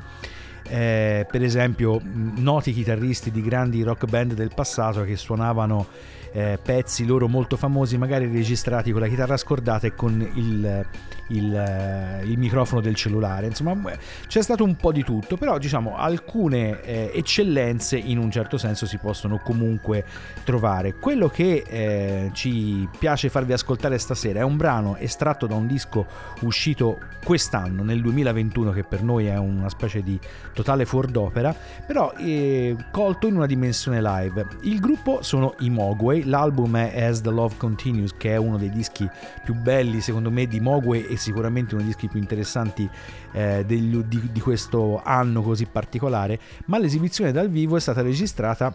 Eh, 0.67 1.27
per 1.31 1.43
esempio, 1.43 2.01
noti 2.05 2.73
chitarristi 2.73 3.31
di 3.31 3.43
grandi 3.43 3.83
rock 3.83 4.07
band 4.07 4.35
del 4.35 4.53
passato 4.55 5.03
che 5.03 5.17
suonavano 5.17 5.87
eh, 6.35 6.59
pezzi 6.61 7.07
loro 7.07 7.29
molto 7.29 7.57
famosi, 7.57 7.97
magari 7.97 8.27
registrati 8.27 8.91
con 8.91 9.01
la 9.01 9.07
chitarra 9.07 9.37
scordata 9.37 9.87
e 9.87 9.95
con 9.95 10.21
il, 10.35 10.85
il, 11.29 11.55
eh, 11.55 12.25
il 12.25 12.37
microfono 12.39 12.81
del 12.81 12.97
cellulare. 12.97 13.47
Insomma, 13.47 13.93
c'è 14.27 14.43
stato 14.43 14.65
un 14.65 14.75
po' 14.75 14.91
di 14.91 15.05
tutto, 15.05 15.37
però 15.37 15.59
diciamo 15.59 15.97
alcune 15.97 16.83
eh, 16.83 17.13
eccellenze 17.15 17.97
in 17.97 18.19
un 18.19 18.33
certo 18.33 18.59
senso 18.59 18.85
si 18.85 18.99
possono 18.99 19.39
comunque 19.39 20.05
trovare. 20.43 20.95
Quello 20.95 21.29
che 21.29 21.63
eh, 21.65 22.31
ci 22.33 22.89
piace 22.99 23.29
farvi 23.29 23.53
ascoltare 23.53 23.97
stasera 23.99 24.41
è 24.41 24.43
un 24.43 24.57
brano 24.57 24.97
estratto 24.97 25.47
da 25.47 25.55
un 25.55 25.69
disco 25.69 26.05
uscito 26.41 26.99
quest'anno, 27.25 27.85
nel 27.85 28.01
2021, 28.03 28.73
che 28.73 28.83
per 28.83 29.05
noi 29.05 29.27
è 29.27 29.37
una 29.37 29.69
specie 29.69 30.03
di 30.03 30.19
totale 30.53 30.85
fuor 30.85 31.07
d'opera, 31.07 31.55
però 31.87 32.13
eh, 32.19 32.77
colto 32.91 33.29
in 33.29 33.37
una 33.37 33.47
dimensione 33.47 34.03
live. 34.03 34.47
Il 34.63 34.81
gruppo 34.81 35.23
sono 35.23 35.55
i 35.61 35.71
Mogwai, 35.71 36.24
l'album 36.25 36.77
è 36.77 37.05
As 37.05 37.21
the 37.21 37.31
Love 37.31 37.57
Continues, 37.57 38.15
che 38.17 38.33
è 38.33 38.37
uno 38.37 38.57
dei 38.57 38.71
dischi 38.71 39.09
più 39.43 39.55
belli 39.55 40.01
secondo 40.01 40.31
me 40.31 40.47
di 40.47 40.61
Mogwai 40.61 41.07
e 41.07 41.17
sicuramente 41.17 41.75
uno 41.75 41.83
dei 41.83 41.93
dischi 41.93 42.09
più 42.09 42.21
interessanti 42.21 42.89
eh, 43.33 43.65
degli, 43.67 43.97
di, 44.03 44.31
di 44.33 44.41
questo 44.41 45.01
anno 45.03 45.43
così 45.43 45.67
particolare, 45.67 46.39
ma 46.67 46.79
l'esibizione 46.79 47.33
dal 47.33 47.49
vivo 47.49 47.77
è 47.77 47.81
stata 47.81 48.03
registrata 48.03 48.75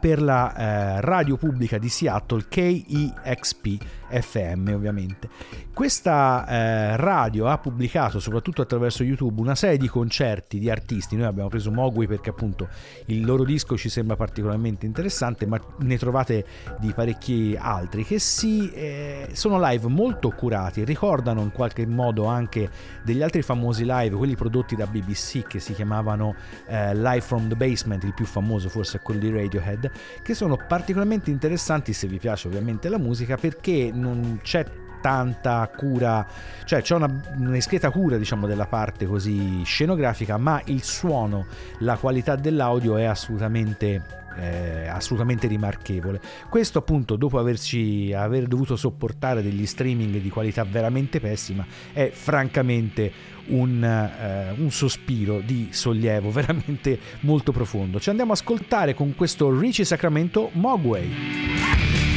per 0.00 0.20
la 0.20 0.54
eh, 0.54 1.00
radio 1.00 1.36
pubblica 1.36 1.78
di 1.78 1.88
Seattle 1.88 2.44
KEXP 2.48 3.84
FM 4.10 4.72
ovviamente. 4.74 5.28
Questa 5.72 6.46
eh, 6.48 6.96
radio 6.96 7.46
ha 7.46 7.58
pubblicato 7.58 8.18
soprattutto 8.18 8.62
attraverso 8.62 9.02
YouTube 9.04 9.40
una 9.40 9.54
serie 9.54 9.76
di 9.76 9.88
concerti 9.88 10.58
di 10.58 10.70
artisti, 10.70 11.16
noi 11.16 11.26
abbiamo 11.26 11.48
preso 11.48 11.70
Mogui 11.70 12.06
perché 12.06 12.30
appunto 12.30 12.68
il 13.06 13.24
loro 13.24 13.44
disco 13.44 13.76
ci 13.76 13.88
sembra 13.88 14.16
particolarmente 14.16 14.86
interessante, 14.86 15.46
ma 15.46 15.60
ne 15.78 15.98
trovate 15.98 16.44
di 16.78 16.92
parecchi 16.92 17.56
altri 17.58 18.04
che 18.04 18.18
si, 18.18 18.70
eh, 18.72 19.28
sono 19.32 19.60
live 19.60 19.86
molto 19.88 20.30
curati, 20.30 20.84
ricordano 20.84 21.42
in 21.42 21.52
qualche 21.52 21.86
modo 21.86 22.24
anche 22.24 22.68
degli 23.04 23.22
altri 23.22 23.42
famosi 23.42 23.84
live, 23.84 24.16
quelli 24.16 24.34
prodotti 24.34 24.74
da 24.74 24.86
BBC 24.86 25.46
che 25.46 25.60
si 25.60 25.72
chiamavano 25.74 26.34
eh, 26.66 26.94
Live 26.94 27.20
from 27.20 27.48
the 27.48 27.56
Basement, 27.56 28.02
il 28.04 28.14
più 28.14 28.24
famoso 28.24 28.68
forse 28.68 28.98
è 28.98 29.00
quello 29.00 29.20
di 29.20 29.30
Radiohead, 29.30 29.90
che 30.22 30.34
sono 30.34 30.56
particolarmente 30.56 31.30
interessanti 31.30 31.92
se 31.92 32.06
vi 32.06 32.18
piace 32.18 32.48
ovviamente 32.48 32.88
la 32.88 32.98
musica 32.98 33.36
perché 33.36 33.90
non 33.98 34.40
c'è 34.42 34.64
tanta 35.00 35.70
cura, 35.74 36.26
cioè 36.64 36.82
c'è 36.82 36.94
una, 36.94 37.22
una 37.36 37.52
discreta 37.52 37.90
cura 37.90 38.16
diciamo 38.16 38.46
della 38.46 38.66
parte 38.66 39.06
così 39.06 39.62
scenografica, 39.64 40.36
ma 40.36 40.60
il 40.66 40.82
suono, 40.82 41.46
la 41.80 41.96
qualità 41.96 42.36
dell'audio 42.36 42.96
è 42.96 43.04
assolutamente 43.04 44.18
eh, 44.38 44.86
assolutamente 44.86 45.46
rimarchevole. 45.46 46.20
Questo 46.48 46.78
appunto 46.78 47.16
dopo 47.16 47.38
averci 47.38 48.12
aver 48.12 48.46
dovuto 48.46 48.76
sopportare 48.76 49.42
degli 49.42 49.66
streaming 49.66 50.18
di 50.18 50.30
qualità 50.30 50.64
veramente 50.64 51.20
pessima 51.20 51.66
è 51.92 52.10
francamente 52.12 53.12
un, 53.48 53.82
eh, 53.82 54.54
un 54.56 54.70
sospiro 54.70 55.40
di 55.40 55.68
sollievo 55.72 56.30
veramente 56.32 56.98
molto 57.20 57.52
profondo. 57.52 57.98
Ci 57.98 58.10
andiamo 58.10 58.30
a 58.30 58.34
ascoltare 58.34 58.94
con 58.94 59.14
questo 59.14 59.56
Richie 59.58 59.84
Sacramento 59.84 60.50
Mogwai. 60.52 62.07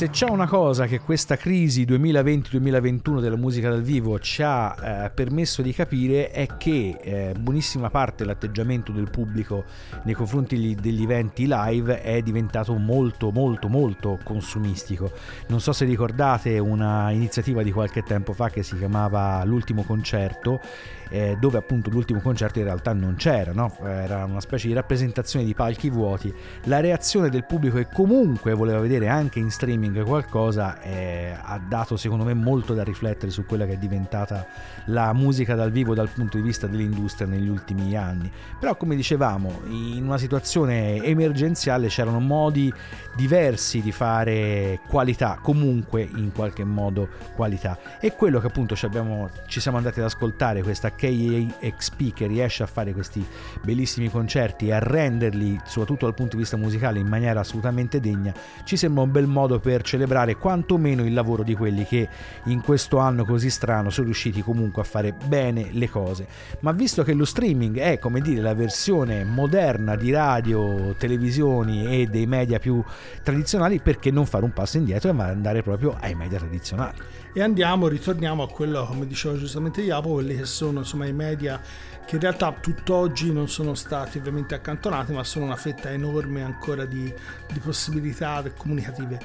Se 0.00 0.08
c'è 0.08 0.30
una 0.30 0.46
cosa 0.46 0.86
che 0.86 0.98
questa 0.98 1.36
crisi 1.36 1.84
2020-2021 1.84 3.20
della 3.20 3.36
musica 3.36 3.68
dal 3.68 3.82
vivo 3.82 4.18
ci 4.18 4.42
ha 4.42 5.04
eh, 5.04 5.10
permesso 5.10 5.60
di 5.60 5.74
capire 5.74 6.30
è 6.30 6.56
che 6.56 6.96
eh, 6.98 7.34
buonissima 7.38 7.90
parte 7.90 8.24
dell'atteggiamento 8.24 8.92
del 8.92 9.10
pubblico 9.10 9.64
nei 10.04 10.14
confronti 10.14 10.56
gli- 10.56 10.74
degli 10.74 11.02
eventi 11.02 11.46
live 11.46 12.00
è 12.00 12.22
diventato 12.22 12.72
molto 12.78 13.30
molto 13.30 13.68
molto 13.68 14.18
consumistico. 14.24 15.12
Non 15.48 15.60
so 15.60 15.74
se 15.74 15.84
ricordate 15.84 16.58
una 16.58 17.10
iniziativa 17.10 17.62
di 17.62 17.70
qualche 17.70 18.02
tempo 18.02 18.32
fa 18.32 18.48
che 18.48 18.62
si 18.62 18.78
chiamava 18.78 19.44
L'ultimo 19.44 19.82
concerto 19.82 20.62
eh, 21.10 21.36
dove 21.38 21.58
appunto 21.58 21.90
l'ultimo 21.90 22.20
concerto 22.20 22.58
in 22.58 22.64
realtà 22.64 22.92
non 22.92 23.16
c'era, 23.16 23.52
no? 23.52 23.76
era 23.84 24.24
una 24.24 24.40
specie 24.40 24.68
di 24.68 24.74
rappresentazione 24.74 25.44
di 25.44 25.54
palchi 25.54 25.90
vuoti. 25.90 26.32
La 26.64 26.80
reazione 26.80 27.28
del 27.28 27.44
pubblico 27.44 27.76
che 27.76 27.88
comunque 27.92 28.54
voleva 28.54 28.80
vedere 28.80 29.08
anche 29.08 29.38
in 29.38 29.50
streaming 29.50 30.02
qualcosa 30.04 30.80
eh, 30.80 31.34
ha 31.40 31.58
dato 31.58 31.96
secondo 31.96 32.24
me 32.24 32.34
molto 32.34 32.74
da 32.74 32.82
riflettere 32.82 33.30
su 33.30 33.44
quella 33.44 33.66
che 33.66 33.72
è 33.72 33.76
diventata 33.76 34.46
la 34.86 35.12
musica 35.12 35.54
dal 35.54 35.70
vivo 35.70 35.94
dal 35.94 36.08
punto 36.08 36.36
di 36.36 36.42
vista 36.42 36.66
dell'industria 36.66 37.26
negli 37.26 37.48
ultimi 37.48 37.96
anni. 37.96 38.30
Però 38.58 38.76
come 38.76 38.96
dicevamo, 38.96 39.62
in 39.66 40.04
una 40.04 40.18
situazione 40.18 41.02
emergenziale 41.02 41.88
c'erano 41.88 42.20
modi 42.20 42.72
diversi 43.16 43.80
di 43.80 43.92
fare 43.92 44.80
qualità, 44.88 45.38
comunque 45.42 46.02
in 46.02 46.32
qualche 46.32 46.64
modo 46.64 47.08
qualità. 47.34 47.78
E 48.00 48.14
quello 48.14 48.40
che 48.40 48.46
appunto 48.46 48.76
ci, 48.76 48.84
abbiamo, 48.84 49.28
ci 49.46 49.60
siamo 49.60 49.76
andati 49.76 49.98
ad 50.00 50.06
ascoltare, 50.06 50.62
questa 50.62 50.90
KXP 51.00 52.12
che 52.12 52.26
riesce 52.26 52.62
a 52.62 52.66
fare 52.66 52.92
questi 52.92 53.24
bellissimi 53.62 54.10
concerti 54.10 54.68
e 54.68 54.72
a 54.72 54.78
renderli, 54.78 55.58
soprattutto 55.64 56.04
dal 56.04 56.14
punto 56.14 56.36
di 56.36 56.42
vista 56.42 56.58
musicale, 56.58 56.98
in 56.98 57.06
maniera 57.06 57.40
assolutamente 57.40 58.00
degna, 58.00 58.34
ci 58.64 58.76
sembra 58.76 59.02
un 59.02 59.10
bel 59.10 59.26
modo 59.26 59.58
per 59.60 59.82
celebrare 59.82 60.36
quantomeno 60.36 61.04
il 61.04 61.14
lavoro 61.14 61.42
di 61.42 61.54
quelli 61.54 61.86
che 61.86 62.06
in 62.44 62.60
questo 62.60 62.98
anno 62.98 63.24
così 63.24 63.48
strano 63.48 63.88
sono 63.88 64.06
riusciti 64.06 64.42
comunque 64.42 64.82
a 64.82 64.84
fare 64.84 65.14
bene 65.26 65.68
le 65.72 65.88
cose. 65.88 66.26
Ma 66.60 66.72
visto 66.72 67.02
che 67.02 67.14
lo 67.14 67.24
streaming 67.24 67.78
è, 67.78 67.98
come 67.98 68.20
dire, 68.20 68.42
la 68.42 68.54
versione 68.54 69.24
moderna 69.24 69.96
di 69.96 70.10
radio, 70.10 70.94
televisioni 70.98 71.86
e 71.86 72.06
dei 72.06 72.26
media 72.26 72.58
più 72.58 72.84
tradizionali, 73.22 73.80
perché 73.80 74.10
non 74.10 74.26
fare 74.26 74.44
un 74.44 74.52
passo 74.52 74.76
indietro 74.76 75.10
e 75.10 75.18
andare 75.22 75.62
proprio 75.62 75.96
ai 75.98 76.14
media 76.14 76.38
tradizionali? 76.38 76.98
E 77.32 77.40
andiamo, 77.42 77.86
ritorniamo 77.86 78.42
a 78.42 78.48
quello, 78.48 78.84
come 78.86 79.06
diceva 79.06 79.36
giustamente 79.36 79.82
Iapo, 79.82 80.14
quelli 80.14 80.36
che 80.36 80.44
sono 80.44 80.80
insomma 80.80 81.06
i 81.06 81.12
media 81.12 81.60
che 82.04 82.16
in 82.16 82.22
realtà 82.22 82.52
tutt'oggi 82.52 83.32
non 83.32 83.48
sono 83.48 83.74
stati 83.74 84.18
ovviamente 84.18 84.56
accantonati, 84.56 85.12
ma 85.12 85.22
sono 85.22 85.44
una 85.44 85.54
fetta 85.54 85.90
enorme 85.90 86.42
ancora 86.42 86.84
di, 86.84 87.12
di 87.52 87.58
possibilità 87.60 88.42
comunicative. 88.56 89.20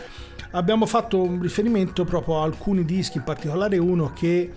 Abbiamo 0.51 0.85
fatto 0.85 1.19
un 1.19 1.41
riferimento 1.41 2.03
proprio 2.03 2.41
a 2.41 2.43
alcuni 2.43 2.85
dischi, 2.85 3.17
in 3.17 3.23
particolare 3.23 3.79
uno 3.79 4.13
che 4.13 4.51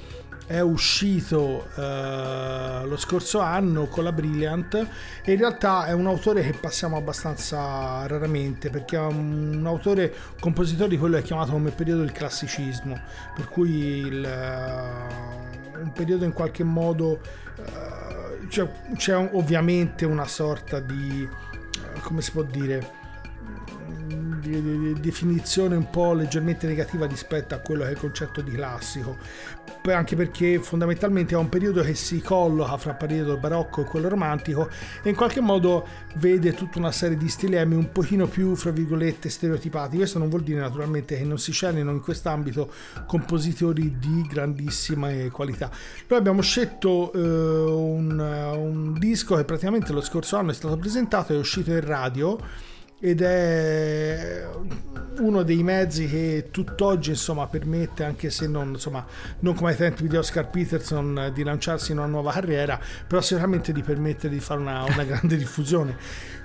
è 0.48 0.60
uscito 0.60 1.68
eh, 1.76 2.80
lo 2.84 2.96
scorso 2.96 3.40
anno 3.40 3.86
con 3.86 4.02
la 4.02 4.12
Brilliant 4.12 4.86
e 5.22 5.32
in 5.32 5.38
realtà 5.38 5.84
è 5.84 5.92
un 5.92 6.06
autore 6.06 6.40
che 6.42 6.54
passiamo 6.58 6.96
abbastanza 6.96 8.06
raramente 8.06 8.70
perché 8.70 8.96
è 8.96 9.00
un, 9.00 9.62
autore 9.66 10.10
compositore 10.40 10.88
di 10.88 10.96
quello 10.96 11.16
che 11.16 11.20
è 11.20 11.24
chiamato 11.24 11.52
come 11.52 11.70
periodo 11.70 12.00
del 12.00 12.12
classicismo 12.12 12.98
per 13.34 13.46
cui 13.48 13.98
il, 13.98 14.24
uh, 14.24 15.80
un 15.82 15.92
periodo 15.92 16.24
in 16.24 16.32
qualche 16.32 16.64
modo 16.64 17.20
uh, 17.56 18.46
c'è, 18.48 18.66
c'è 18.96 19.14
ovviamente 19.32 20.06
una 20.06 20.26
sorta 20.26 20.80
di 20.80 21.28
uh, 21.28 22.00
come 22.00 22.22
si 22.22 22.30
può 22.30 22.42
dire 22.42 22.96
di, 24.40 24.62
di, 24.62 25.00
definizione 25.00 25.76
un 25.76 25.90
po' 25.90 26.12
leggermente 26.12 26.66
negativa 26.66 27.06
rispetto 27.06 27.54
a 27.54 27.58
quello 27.58 27.82
che 27.82 27.88
è 27.88 27.92
il 27.92 27.98
concetto 27.98 28.40
di 28.40 28.52
classico. 28.52 29.16
Anche 29.88 30.16
perché 30.16 30.58
fondamentalmente 30.58 31.34
è 31.34 31.38
un 31.38 31.48
periodo 31.48 31.82
che 31.82 31.94
si 31.94 32.20
colloca 32.20 32.76
fra 32.76 32.90
il 32.90 32.96
periodo 32.96 33.38
barocco 33.38 33.80
e 33.80 33.84
quello 33.84 34.08
romantico 34.08 34.68
e 35.02 35.08
in 35.08 35.14
qualche 35.14 35.40
modo 35.40 35.86
vede 36.16 36.52
tutta 36.52 36.78
una 36.78 36.92
serie 36.92 37.16
di 37.16 37.28
stilemi 37.28 37.74
un 37.74 37.90
pochino 37.90 38.26
più 38.26 38.54
fra 38.54 38.70
virgolette 38.70 39.30
stereotipati. 39.30 39.96
Questo 39.96 40.18
non 40.18 40.28
vuol 40.28 40.42
dire 40.42 40.60
naturalmente 40.60 41.16
che 41.16 41.24
non 41.24 41.38
si 41.38 41.52
scelgono 41.52 41.90
in 41.90 42.00
quest'ambito 42.00 42.70
compositori 43.06 43.96
di 43.98 44.26
grandissima 44.28 45.10
qualità. 45.30 45.70
Noi 46.06 46.18
abbiamo 46.18 46.42
scelto 46.42 47.12
eh, 47.12 47.18
un, 47.18 48.18
un 48.18 48.98
disco 48.98 49.36
che 49.36 49.44
praticamente 49.44 49.92
lo 49.92 50.02
scorso 50.02 50.36
anno 50.36 50.50
è 50.50 50.54
stato 50.54 50.76
presentato 50.76 51.32
è 51.32 51.36
uscito 51.36 51.70
in 51.70 51.80
radio 51.80 52.38
ed 53.00 53.20
è 53.20 54.44
uno 55.18 55.42
dei 55.42 55.62
mezzi 55.62 56.06
che 56.06 56.48
tutt'oggi 56.50 57.10
insomma 57.10 57.46
permette 57.46 58.04
anche 58.04 58.30
se 58.30 58.46
non, 58.48 58.70
insomma, 58.70 59.04
non 59.40 59.54
come 59.54 59.70
ai 59.70 59.76
tempi 59.76 60.08
di 60.08 60.16
Oscar 60.16 60.48
Peterson 60.48 61.30
di 61.32 61.42
lanciarsi 61.42 61.92
in 61.92 61.98
una 61.98 62.06
nuova 62.06 62.32
carriera 62.32 62.78
però 63.06 63.20
sicuramente 63.20 63.72
di 63.72 63.82
permettere 63.82 64.32
di 64.32 64.40
fare 64.40 64.60
una, 64.60 64.84
una 64.84 65.04
grande 65.04 65.36
diffusione 65.36 65.96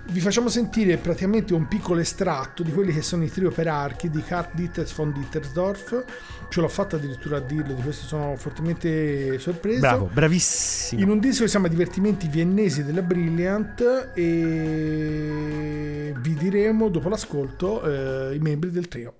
vi 0.05 0.19
facciamo 0.19 0.49
sentire 0.49 0.97
praticamente 0.97 1.53
un 1.53 1.67
piccolo 1.67 1.99
estratto 1.99 2.63
di 2.63 2.71
quelli 2.71 2.93
che 2.93 3.01
sono 3.01 3.23
i 3.23 3.31
trio 3.31 3.51
per 3.51 3.67
archi 3.67 4.09
di 4.09 4.21
Karl 4.21 4.49
Dieters 4.53 4.93
von 4.95 5.13
Dittersdorf 5.13 6.03
ce 6.49 6.61
l'ho 6.61 6.67
fatta 6.67 6.97
addirittura 6.97 7.37
a 7.37 7.39
dirlo 7.39 7.73
di 7.73 7.81
questo 7.81 8.05
sono 8.05 8.35
fortemente 8.35 9.39
sorpreso. 9.39 9.79
Bravo 9.79 10.09
bravissimo. 10.11 11.01
In 11.01 11.09
un 11.09 11.19
disco 11.19 11.41
che 11.41 11.45
si 11.45 11.51
chiama 11.51 11.67
Divertimenti 11.67 12.27
viennesi 12.27 12.83
della 12.83 13.01
Brilliant 13.01 14.11
e 14.13 16.13
vi 16.15 16.33
diremo 16.35 16.89
dopo 16.89 17.09
l'ascolto 17.09 17.83
eh, 17.83 18.35
i 18.35 18.39
membri 18.39 18.69
del 18.69 18.87
trio. 18.87 19.15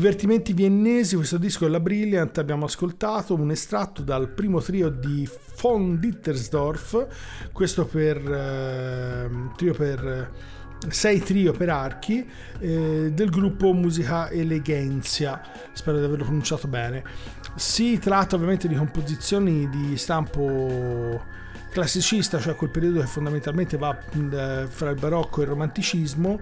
Divertimenti 0.00 0.54
viennesi, 0.54 1.14
questo 1.14 1.36
disco 1.36 1.66
è 1.66 1.68
la 1.68 1.78
Brilliant, 1.78 2.38
abbiamo 2.38 2.64
ascoltato 2.64 3.34
un 3.34 3.50
estratto 3.50 4.00
dal 4.00 4.30
primo 4.30 4.62
trio 4.62 4.88
di 4.88 5.28
von 5.60 6.00
Dittersdorf, 6.00 7.06
questo 7.52 7.84
per 7.84 8.16
eh, 8.16 9.30
trio 9.56 9.74
per 9.74 10.32
sei 10.88 11.20
trio 11.20 11.52
per 11.52 11.68
archi 11.68 12.26
eh, 12.60 13.10
del 13.12 13.28
gruppo 13.28 13.74
Musica 13.74 14.30
Elegenzia, 14.30 15.38
spero 15.74 15.98
di 15.98 16.04
averlo 16.04 16.24
pronunciato 16.24 16.66
bene. 16.66 17.04
Si 17.56 17.98
tratta 17.98 18.36
ovviamente 18.36 18.68
di 18.68 18.76
composizioni 18.76 19.68
di 19.68 19.98
stampo 19.98 21.22
classicista, 21.72 22.40
cioè 22.40 22.54
quel 22.54 22.70
periodo 22.70 23.00
che 23.00 23.06
fondamentalmente 23.06 23.76
va 23.76 23.94
eh, 23.98 24.66
fra 24.66 24.88
il 24.88 24.98
barocco 24.98 25.40
e 25.40 25.42
il 25.42 25.50
romanticismo 25.50 26.40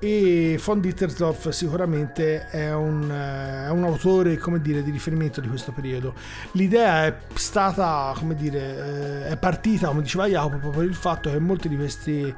e 0.00 0.58
von 0.64 0.80
Dittersdorf 0.80 1.50
sicuramente 1.50 2.46
è 2.48 2.72
un, 2.72 3.10
eh, 3.10 3.66
è 3.66 3.70
un, 3.70 3.84
autore 3.84 4.40
dire, 4.60 4.82
di 4.82 4.90
riferimento 4.90 5.42
di 5.42 5.48
questo 5.48 5.72
periodo. 5.72 6.14
L'idea 6.52 7.04
è 7.04 7.16
stata, 7.34 8.14
come 8.16 8.34
dire, 8.34 9.26
eh, 9.26 9.28
è 9.28 9.36
partita, 9.36 9.88
come 9.88 10.00
diceva 10.00 10.26
Jacopo, 10.26 10.56
proprio 10.56 10.82
il 10.82 10.94
fatto 10.94 11.30
che 11.30 11.38
molti 11.38 11.68
di 11.68 11.76
questi 11.76 12.22
eh, 12.22 12.34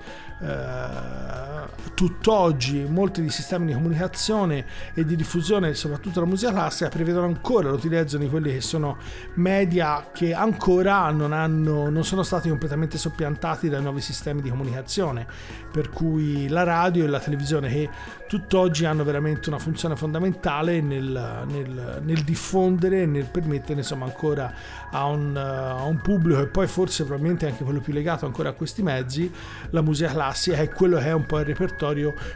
tutt'oggi 1.95 2.85
molti 2.89 3.21
dei 3.21 3.31
sistemi 3.31 3.67
di 3.67 3.73
comunicazione 3.73 4.65
e 4.95 5.05
di 5.05 5.17
diffusione, 5.17 5.75
soprattutto 5.75 6.21
la 6.21 6.27
musica 6.27 6.53
classica, 6.53 6.89
prevedono 6.89 7.27
ancora 7.27 7.71
l'utilizzo 7.71 8.19
di 8.19 8.29
quelli 8.29 8.53
che 8.53 8.61
sono 8.61 8.97
media 9.35 10.11
che 10.13 10.33
ancora 10.33 11.11
non, 11.11 11.33
hanno, 11.33 11.91
non 11.91 12.05
sono 12.05 12.23
stati 12.23 12.49
completamente 12.49 12.99
soppiantati 12.99 13.69
dai 13.69 13.83
nuovi 13.83 14.01
sistemi 14.01 14.41
di 14.41 14.51
comunicazione, 14.51 15.27
per 15.71 15.91
cui 15.91 16.49
la 16.49 16.63
radio 16.63 17.05
e 17.05 17.09
la 17.09 17.21
televisione 17.21 17.69
che 17.69 17.91
tutt'oggi 18.29 18.85
hanno 18.85 19.05
veramente 19.05 19.49
una 19.49 19.59
funzione 19.59 19.97
fondamentale 19.97 20.81
nel, 20.81 21.45
nel, 21.47 22.01
nel 22.03 22.23
diffondere 22.23 23.03
e 23.03 23.07
nel 23.07 23.27
permettere 23.27 23.81
insomma 23.81 24.07
ancora 24.07 24.53
a 24.91 25.07
un, 25.07 25.37
a 25.37 25.85
un 25.85 25.99
pubblico 25.99 26.41
e 26.41 26.47
poi 26.47 26.67
forse 26.67 27.05
probabilmente 27.05 27.47
anche 27.47 27.63
quello 27.65 27.81
più 27.81 27.93
legato 27.93 28.25
ancora 28.25 28.51
a 28.51 28.53
questi 28.53 28.83
mezzi 28.83 29.31
la 29.71 29.83
musica 29.83 30.11
classica 30.11 30.57
è 30.57 30.69
quello 30.71 30.99
che 30.99 31.05
è 31.05 31.13
un 31.13 31.27
po' 31.27 31.39
il 31.39 31.45
repertorio 31.45 31.62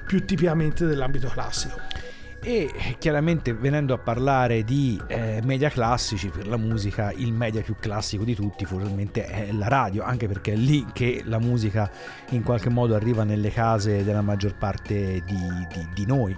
più 0.04 0.24
tipicamente 0.24 0.86
dell'ambito 0.86 1.28
classico. 1.28 1.80
E 2.42 2.70
chiaramente 2.98 3.54
venendo 3.54 3.92
a 3.92 3.98
parlare 3.98 4.62
di 4.62 5.00
eh, 5.08 5.40
media 5.42 5.68
classici 5.68 6.28
per 6.28 6.46
la 6.46 6.56
musica, 6.56 7.10
il 7.10 7.32
media 7.32 7.60
più 7.60 7.74
classico 7.80 8.22
di 8.22 8.36
tutti 8.36 8.64
probabilmente 8.64 9.26
è 9.26 9.50
la 9.50 9.66
radio, 9.66 10.04
anche 10.04 10.28
perché 10.28 10.52
è 10.52 10.56
lì 10.56 10.86
che 10.92 11.22
la 11.24 11.40
musica 11.40 11.90
in 12.30 12.44
qualche 12.44 12.68
modo 12.68 12.94
arriva 12.94 13.24
nelle 13.24 13.50
case 13.50 14.04
della 14.04 14.20
maggior 14.20 14.54
parte 14.54 15.22
di, 15.24 15.66
di, 15.72 15.88
di 15.92 16.06
noi 16.06 16.36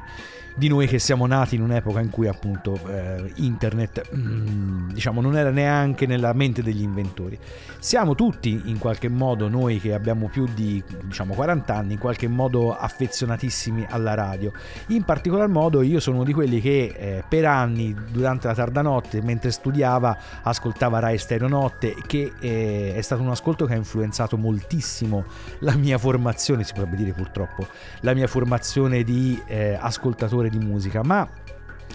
di 0.59 0.67
noi 0.67 0.89
che 0.89 0.99
siamo 0.99 1.25
nati 1.27 1.55
in 1.55 1.63
un'epoca 1.63 2.01
in 2.01 2.11
cui 2.11 2.27
appunto 2.27 2.77
eh, 2.89 3.33
internet 3.37 4.11
mm, 4.13 4.91
diciamo 4.91 5.21
non 5.21 5.37
era 5.37 5.51
neanche 5.51 6.05
nella 6.05 6.33
mente 6.33 6.65
degli 6.65 6.83
inventori. 6.83 7.39
Siamo 7.79 8.17
tutti 8.17 8.63
in 8.65 8.79
qualche 8.79 9.09
modo 9.09 9.49
noi 9.49 9.79
che 9.79 9.95
abbiamo 9.95 10.29
più 10.29 10.49
di 10.53 10.83
diciamo 11.05 11.35
40 11.35 11.73
anni 11.73 11.93
in 11.93 11.99
qualche 12.01 12.27
modo 12.27 12.77
affezionatissimi 12.77 13.87
alla 13.89 14.15
radio. 14.15 14.51
In 14.89 15.05
particolar 15.05 15.47
modo 15.47 15.81
io 15.81 16.01
sono 16.01 16.17
uno 16.17 16.25
di 16.25 16.33
quelli 16.33 16.61
che 16.61 16.93
eh, 16.97 17.25
per 17.29 17.45
anni 17.45 17.95
durante 18.11 18.49
la 18.49 18.55
tarda 18.55 18.83
notte 18.83 19.23
mentre 19.23 19.53
studiava 19.53 20.19
ascoltava 20.43 20.99
Rai 20.99 21.19
Stereo 21.19 21.47
Notte 21.47 21.95
che 22.05 22.33
eh, 22.41 22.95
è 22.97 23.01
stato 23.01 23.23
un 23.23 23.31
ascolto 23.31 23.65
che 23.65 23.75
ha 23.75 23.77
influenzato 23.77 24.37
moltissimo 24.37 25.25
la 25.61 25.77
mia 25.77 25.99
formazione, 25.99 26.65
si 26.65 26.73
potrebbe 26.73 26.97
dire 26.97 27.13
purtroppo, 27.13 27.69
la 28.01 28.13
mia 28.13 28.27
formazione 28.27 29.05
di 29.05 29.41
eh, 29.47 29.79
ascoltatore 29.81 30.48
di 30.51 30.59
musica, 30.59 31.03
ma 31.03 31.29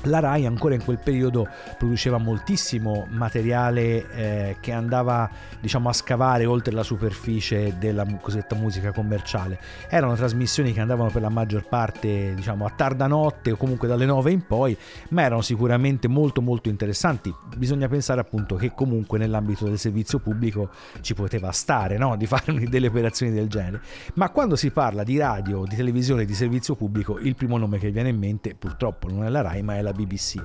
la 0.03 0.19
RAI 0.19 0.45
ancora 0.45 0.73
in 0.73 0.83
quel 0.83 0.99
periodo 0.99 1.47
produceva 1.77 2.17
moltissimo 2.17 3.07
materiale 3.09 4.09
eh, 4.11 4.57
che 4.59 4.71
andava 4.71 5.29
diciamo 5.59 5.89
a 5.89 5.93
scavare 5.93 6.45
oltre 6.45 6.73
la 6.73 6.83
superficie 6.83 7.77
della 7.77 8.05
cosiddetta 8.19 8.55
musica 8.55 8.91
commerciale. 8.91 9.59
Erano 9.89 10.15
trasmissioni 10.15 10.73
che 10.73 10.81
andavano 10.81 11.09
per 11.09 11.21
la 11.21 11.29
maggior 11.29 11.67
parte 11.67 12.33
diciamo 12.33 12.65
a 12.65 12.69
tarda 12.75 13.07
notte 13.07 13.51
o 13.51 13.55
comunque 13.55 13.87
dalle 13.87 14.05
9 14.05 14.31
in 14.31 14.45
poi 14.45 14.77
ma 15.09 15.23
erano 15.23 15.41
sicuramente 15.41 16.07
molto 16.07 16.41
molto 16.41 16.69
interessanti. 16.69 17.33
Bisogna 17.55 17.87
pensare 17.87 18.19
appunto 18.21 18.55
che 18.55 18.73
comunque 18.75 19.17
nell'ambito 19.17 19.65
del 19.65 19.77
servizio 19.77 20.19
pubblico 20.19 20.69
ci 21.01 21.13
poteva 21.13 21.51
stare 21.51 21.97
no? 21.97 22.15
di 22.15 22.25
fare 22.25 22.53
delle 22.67 22.87
operazioni 22.87 23.31
del 23.31 23.47
genere. 23.47 23.81
Ma 24.15 24.29
quando 24.29 24.55
si 24.55 24.71
parla 24.71 25.03
di 25.03 25.17
radio 25.17 25.63
di 25.65 25.75
televisione 25.75 26.25
di 26.25 26.33
servizio 26.33 26.75
pubblico 26.75 27.19
il 27.19 27.35
primo 27.35 27.57
nome 27.57 27.77
che 27.77 27.91
viene 27.91 28.09
in 28.09 28.17
mente 28.17 28.55
purtroppo 28.55 29.07
non 29.09 29.23
è 29.23 29.29
la 29.29 29.41
RAI 29.41 29.61
ma 29.61 29.77
è 29.77 29.81
la 29.83 29.91
BBC. 29.91 30.41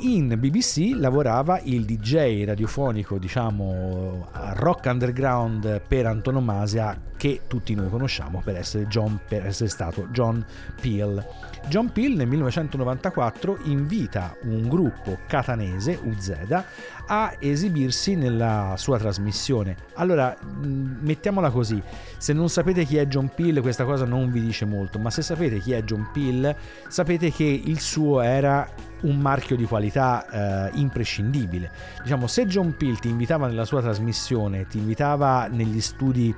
In 0.00 0.36
BBC 0.38 0.90
lavorava 0.94 1.58
il 1.62 1.86
DJ 1.86 2.44
radiofonico, 2.44 3.16
diciamo, 3.16 4.28
rock 4.56 4.84
underground 4.84 5.80
per 5.88 6.04
antonomasia 6.04 7.00
che 7.26 7.40
tutti 7.48 7.74
noi 7.74 7.88
conosciamo 7.88 8.40
per 8.44 8.54
essere, 8.54 8.86
John, 8.86 9.18
per 9.26 9.44
essere 9.44 9.68
stato 9.68 10.06
John 10.12 10.44
Peel. 10.80 11.26
John 11.66 11.90
Peel 11.90 12.12
nel 12.12 12.28
1994 12.28 13.58
invita 13.64 14.36
un 14.42 14.68
gruppo 14.68 15.18
catanese, 15.26 15.98
UZ, 16.00 16.62
a 17.08 17.34
esibirsi 17.40 18.14
nella 18.14 18.74
sua 18.76 18.98
trasmissione. 18.98 19.76
Allora, 19.94 20.36
mettiamola 20.40 21.50
così, 21.50 21.82
se 22.16 22.32
non 22.32 22.48
sapete 22.48 22.84
chi 22.84 22.96
è 22.96 23.06
John 23.08 23.32
Peel 23.34 23.60
questa 23.60 23.84
cosa 23.84 24.04
non 24.04 24.30
vi 24.30 24.40
dice 24.40 24.64
molto, 24.64 25.00
ma 25.00 25.10
se 25.10 25.22
sapete 25.22 25.58
chi 25.58 25.72
è 25.72 25.82
John 25.82 26.10
Peel 26.12 26.54
sapete 26.86 27.32
che 27.32 27.44
il 27.44 27.80
suo 27.80 28.20
era 28.20 28.68
un 29.00 29.18
marchio 29.18 29.56
di 29.56 29.64
qualità 29.64 30.68
eh, 30.68 30.70
imprescindibile. 30.74 31.70
Diciamo, 32.02 32.28
se 32.28 32.46
John 32.46 32.76
Peel 32.76 33.00
ti 33.00 33.08
invitava 33.08 33.48
nella 33.48 33.64
sua 33.64 33.80
trasmissione, 33.80 34.68
ti 34.68 34.78
invitava 34.78 35.48
negli 35.48 35.80
studi 35.80 36.34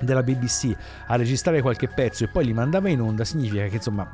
della 0.00 0.22
BBC 0.22 0.74
a 1.06 1.16
registrare 1.16 1.60
qualche 1.60 1.88
pezzo 1.88 2.24
e 2.24 2.28
poi 2.28 2.44
li 2.44 2.52
mandava 2.52 2.88
in 2.88 3.00
onda 3.00 3.24
significa 3.24 3.66
che 3.66 3.76
insomma 3.76 4.10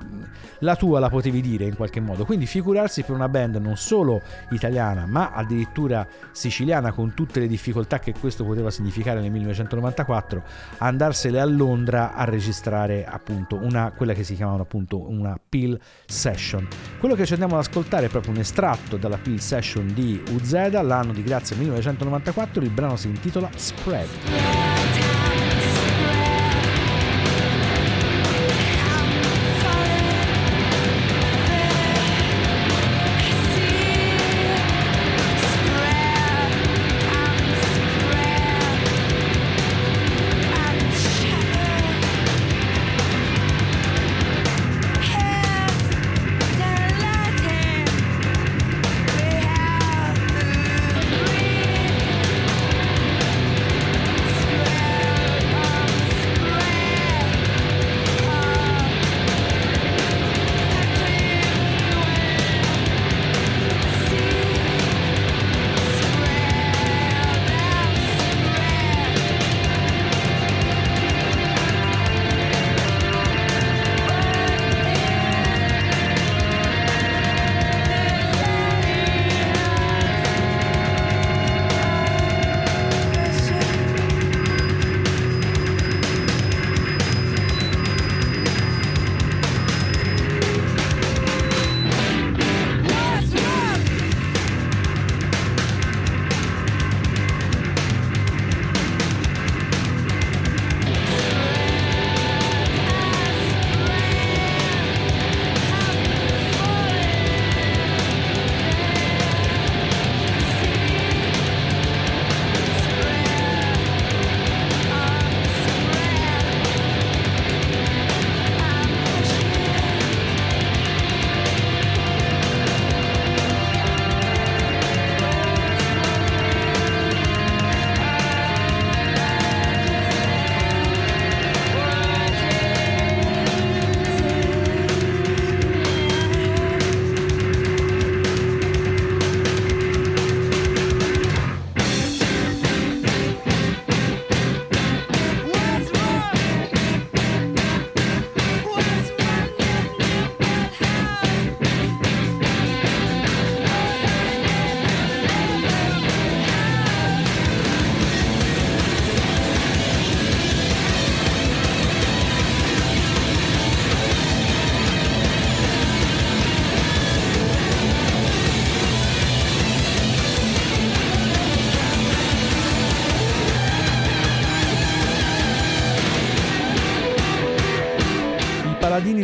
la 0.61 0.77
tua 0.77 0.99
la 0.99 1.09
potevi 1.09 1.41
dire 1.41 1.65
in 1.65 1.77
qualche 1.77 2.01
modo. 2.01 2.25
Quindi 2.25 2.47
figurarsi 2.47 3.03
per 3.03 3.15
una 3.15 3.29
band 3.29 3.57
non 3.57 3.77
solo 3.77 4.21
italiana 4.51 5.07
ma 5.07 5.33
addirittura 5.33 6.07
siciliana 6.33 6.93
con 6.93 7.15
tutte 7.15 7.41
le 7.41 7.47
difficoltà 7.47 7.99
che 7.99 8.15
questo 8.19 8.45
poteva 8.45 8.71
significare 8.71 9.21
nel 9.21 9.31
1994 9.31 10.43
andarsene 10.79 11.41
a 11.41 11.45
Londra 11.45 12.15
a 12.15 12.25
registrare 12.25 13.05
appunto 13.05 13.57
una 13.57 13.93
quella 13.97 14.13
che 14.13 14.25
si 14.25 14.35
chiamava 14.35 14.63
appunto 14.63 15.09
una 15.09 15.39
Peel 15.49 15.79
Session. 16.07 16.67
Quello 16.99 17.15
che 17.15 17.27
ci 17.27 17.33
andiamo 17.33 17.55
ad 17.55 17.61
ascoltare 17.67 18.07
è 18.07 18.09
proprio 18.09 18.33
un 18.33 18.39
estratto 18.39 18.97
dalla 18.97 19.19
Peel 19.19 19.41
Session 19.41 19.93
di 19.93 20.23
UZ 20.31 20.53
l'anno 20.83 21.13
di 21.13 21.23
grazia 21.23 21.57
1994 21.57 22.63
il 22.63 22.71
brano 22.71 22.97
si 22.97 23.09
intitola 23.09 23.49
Spread 23.55 25.16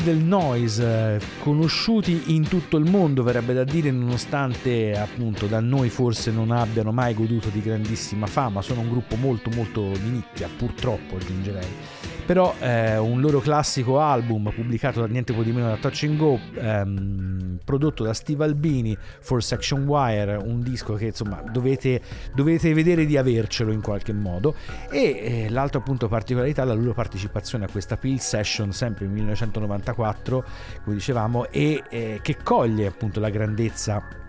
del 0.03 0.19
noise, 0.19 1.21
conosciuti 1.41 2.35
in 2.35 2.49
tutto 2.49 2.77
il 2.77 2.89
mondo, 2.89 3.23
verrebbe 3.23 3.55
da 3.55 3.65
dire, 3.65 3.91
nonostante 3.91 4.99
appunto 4.99 5.47
da 5.47 5.61
noi 5.61 5.89
forse 5.89 6.31
non 6.31 6.51
abbiano 6.51 6.93
mai 6.93 7.15
goduto 7.15 7.49
di 7.49 7.63
grandissima 7.63 8.27
fama, 8.27 8.63
sono 8.63 8.81
un 8.81 8.91
gruppo 8.91 9.17
molto 9.17 9.51
molto 9.51 9.91
di 10.03 10.11
nicchia, 10.11 10.49
purtroppo 10.57 11.17
aggiungerei. 11.17 12.12
Però 12.25 12.55
eh, 12.61 12.97
un 12.99 13.21
loro 13.21 13.41
classico 13.41 14.01
album 14.01 14.51
pubblicato 14.55 15.01
da 15.01 15.07
niente 15.07 15.33
po' 15.33 15.43
di 15.43 15.53
meno 15.53 15.69
da 15.69 15.77
Touch 15.77 16.05
and 16.05 16.17
Go, 16.17 16.39
ehm, 16.55 17.59
prodotto 17.65 18.05
da 18.05 18.15
Steve 18.15 18.45
Albini 18.45 18.97
for 19.21 19.43
Section 19.43 19.85
Wire, 19.87 20.37
un 20.37 20.63
disco 20.63 20.95
che 20.95 21.07
insomma 21.07 21.43
dovete, 21.43 22.01
dovete 22.35 22.73
vedere 22.75 23.07
di 23.07 23.17
avercelo 23.17 23.73
in 23.73 23.81
qualche 23.81 24.13
modo. 24.13 24.55
E 24.91 25.45
eh, 25.47 25.51
l'altra 25.51 25.81
appunto 25.81 26.09
particolarità 26.09 26.65
la 26.65 26.75
loro 26.75 26.95
partecipazione 26.95 27.65
a 27.65 27.69
questa 27.69 27.97
Peel 27.97 28.21
Session 28.21 28.73
sempre 28.73 29.05
nel 29.05 29.15
1994, 29.15 30.45
come 30.85 30.97
dicevamo, 30.97 31.49
e 31.51 31.83
eh, 31.91 32.21
che 32.23 32.37
coglie 32.43 32.87
appunto 32.87 33.21
la 33.21 33.31
grandezza 33.31 34.21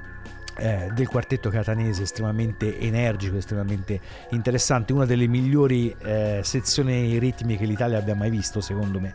eh, 0.57 0.89
del 0.93 1.07
quartetto 1.07 1.49
catanese 1.49 2.03
estremamente 2.03 2.79
energico, 2.79 3.37
estremamente 3.37 3.99
interessante, 4.29 4.93
una 4.93 5.05
delle 5.05 5.27
migliori 5.27 5.95
eh, 6.03 6.41
sezioni 6.43 7.17
ritmiche 7.17 7.59
che 7.59 7.65
l'Italia 7.65 7.97
abbia 7.97 8.15
mai 8.15 8.29
visto, 8.29 8.61
secondo 8.61 8.99
me. 8.99 9.13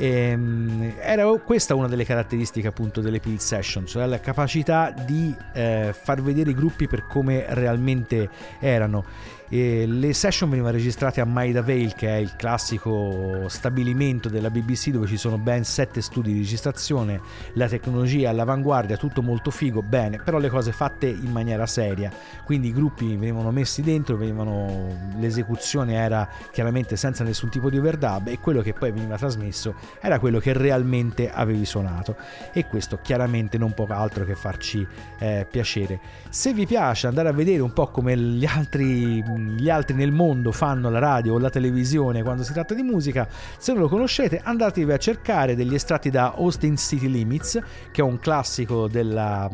Ehm, 0.00 0.94
era 1.00 1.26
questa 1.38 1.74
una 1.74 1.88
delle 1.88 2.04
caratteristiche 2.04 2.68
appunto 2.68 3.00
delle 3.00 3.18
Peel 3.18 3.40
Session, 3.40 3.84
cioè 3.84 4.06
la 4.06 4.20
capacità 4.20 4.90
di 4.90 5.34
eh, 5.52 5.92
far 5.92 6.22
vedere 6.22 6.50
i 6.50 6.54
gruppi 6.54 6.86
per 6.86 7.06
come 7.06 7.44
realmente 7.48 8.28
erano. 8.60 9.04
E 9.48 9.86
le 9.86 10.12
session 10.12 10.50
venivano 10.50 10.76
registrate 10.76 11.20
a 11.20 11.24
Maida 11.24 11.62
Vale, 11.62 11.94
che 11.96 12.08
è 12.08 12.16
il 12.16 12.36
classico 12.36 13.48
stabilimento 13.48 14.28
della 14.28 14.50
BBC 14.50 14.90
dove 14.90 15.06
ci 15.06 15.16
sono 15.16 15.38
ben 15.38 15.64
sette 15.64 16.00
studi 16.00 16.32
di 16.32 16.40
registrazione, 16.40 17.20
la 17.54 17.68
tecnologia 17.68 18.30
all'avanguardia, 18.30 18.96
tutto 18.96 19.22
molto 19.22 19.50
figo, 19.50 19.82
bene, 19.82 20.20
però 20.22 20.38
le 20.38 20.48
cose 20.48 20.72
fatte 20.72 21.06
in 21.06 21.30
maniera 21.30 21.66
seria. 21.66 22.10
Quindi 22.44 22.68
i 22.68 22.72
gruppi 22.72 23.16
venivano 23.16 23.50
messi 23.50 23.82
dentro, 23.82 24.16
venivano, 24.16 25.12
l'esecuzione 25.18 25.94
era 25.94 26.28
chiaramente 26.50 26.96
senza 26.96 27.24
nessun 27.24 27.48
tipo 27.48 27.70
di 27.70 27.78
overdub 27.78 28.28
e 28.28 28.38
quello 28.38 28.60
che 28.60 28.74
poi 28.74 28.92
veniva 28.92 29.16
trasmesso 29.16 29.74
era 30.00 30.18
quello 30.18 30.38
che 30.40 30.52
realmente 30.52 31.30
avevi 31.30 31.64
suonato. 31.64 32.16
E 32.52 32.66
questo 32.66 32.98
chiaramente 33.02 33.58
non 33.58 33.72
può 33.72 33.86
altro 33.88 34.24
che 34.24 34.34
farci 34.34 34.86
eh, 35.18 35.46
piacere. 35.50 36.00
Se 36.28 36.52
vi 36.52 36.66
piace 36.66 37.06
andare 37.06 37.28
a 37.28 37.32
vedere 37.32 37.60
un 37.60 37.72
po' 37.72 37.88
come 37.88 38.16
gli 38.16 38.44
altri 38.44 39.22
gli 39.38 39.70
altri 39.70 39.96
nel 39.96 40.12
mondo 40.12 40.52
fanno 40.52 40.90
la 40.90 40.98
radio 40.98 41.34
o 41.34 41.38
la 41.38 41.50
televisione 41.50 42.22
quando 42.22 42.42
si 42.42 42.52
tratta 42.52 42.74
di 42.74 42.82
musica, 42.82 43.28
se 43.58 43.72
non 43.72 43.82
lo 43.82 43.88
conoscete 43.88 44.40
andatevi 44.42 44.92
a 44.92 44.96
cercare 44.96 45.54
degli 45.54 45.74
estratti 45.74 46.10
da 46.10 46.34
Austin 46.36 46.76
City 46.76 47.08
Limits, 47.08 47.60
che 47.90 48.00
è 48.00 48.04
un 48.04 48.18
classico 48.18 48.88
della, 48.88 49.50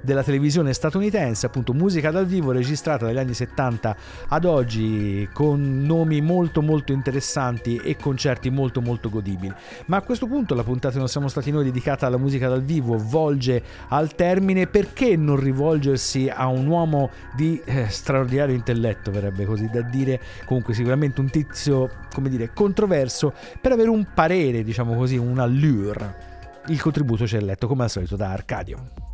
della 0.00 0.22
televisione 0.22 0.72
statunitense, 0.72 1.46
appunto 1.46 1.72
musica 1.72 2.10
dal 2.10 2.26
vivo 2.26 2.52
registrata 2.52 3.06
dagli 3.06 3.18
anni 3.18 3.34
70 3.34 3.96
ad 4.28 4.44
oggi 4.44 5.28
con 5.32 5.82
nomi 5.82 6.20
molto 6.20 6.62
molto 6.62 6.92
interessanti 6.92 7.76
e 7.76 7.96
concerti 7.96 8.50
molto 8.50 8.80
molto 8.80 9.10
godibili. 9.10 9.52
Ma 9.86 9.96
a 9.98 10.02
questo 10.02 10.26
punto 10.26 10.54
la 10.54 10.62
puntata 10.62 10.98
non 10.98 11.08
siamo 11.08 11.28
stati 11.28 11.50
noi 11.50 11.64
dedicata 11.64 12.06
alla 12.06 12.18
musica 12.18 12.48
dal 12.48 12.62
vivo 12.62 12.96
volge 12.98 13.62
al 13.88 14.14
termine, 14.14 14.66
perché 14.66 15.16
non 15.16 15.36
rivolgersi 15.36 16.30
a 16.32 16.46
un 16.46 16.66
uomo 16.66 17.10
di 17.34 17.60
eh, 17.64 17.88
straordinario 17.88 18.54
intelletto, 18.54 19.10
verrebbe 19.20 19.44
così 19.44 19.68
da 19.68 19.82
dire, 19.82 20.20
comunque 20.44 20.74
sicuramente 20.74 21.20
un 21.20 21.30
tizio, 21.30 21.90
come 22.12 22.28
dire, 22.28 22.52
controverso, 22.52 23.32
per 23.60 23.72
avere 23.72 23.88
un 23.88 24.06
parere, 24.14 24.62
diciamo 24.62 24.94
così, 24.94 25.16
un 25.16 25.38
allure. 25.38 26.24
Il 26.68 26.80
contributo 26.80 27.26
ci 27.26 27.36
è 27.36 27.40
letto 27.40 27.66
come 27.66 27.84
al 27.84 27.90
solito 27.90 28.16
da 28.16 28.30
Arcadio. 28.30 29.04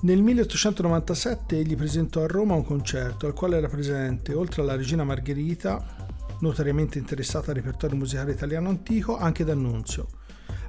Nel 0.00 0.22
1897 0.22 1.58
egli 1.58 1.76
presentò 1.76 2.22
a 2.22 2.26
Roma 2.26 2.54
un 2.54 2.64
concerto 2.64 3.26
al 3.26 3.32
quale 3.32 3.56
era 3.56 3.68
presente, 3.68 4.32
oltre 4.32 4.62
alla 4.62 4.76
regina 4.76 5.02
Margherita, 5.02 6.06
notoriamente 6.40 6.98
interessata 6.98 7.50
al 7.50 7.56
repertorio 7.56 7.96
musicale 7.96 8.32
italiano 8.32 8.68
antico, 8.68 9.18
anche 9.18 9.44
D'Annunzio. 9.44 10.06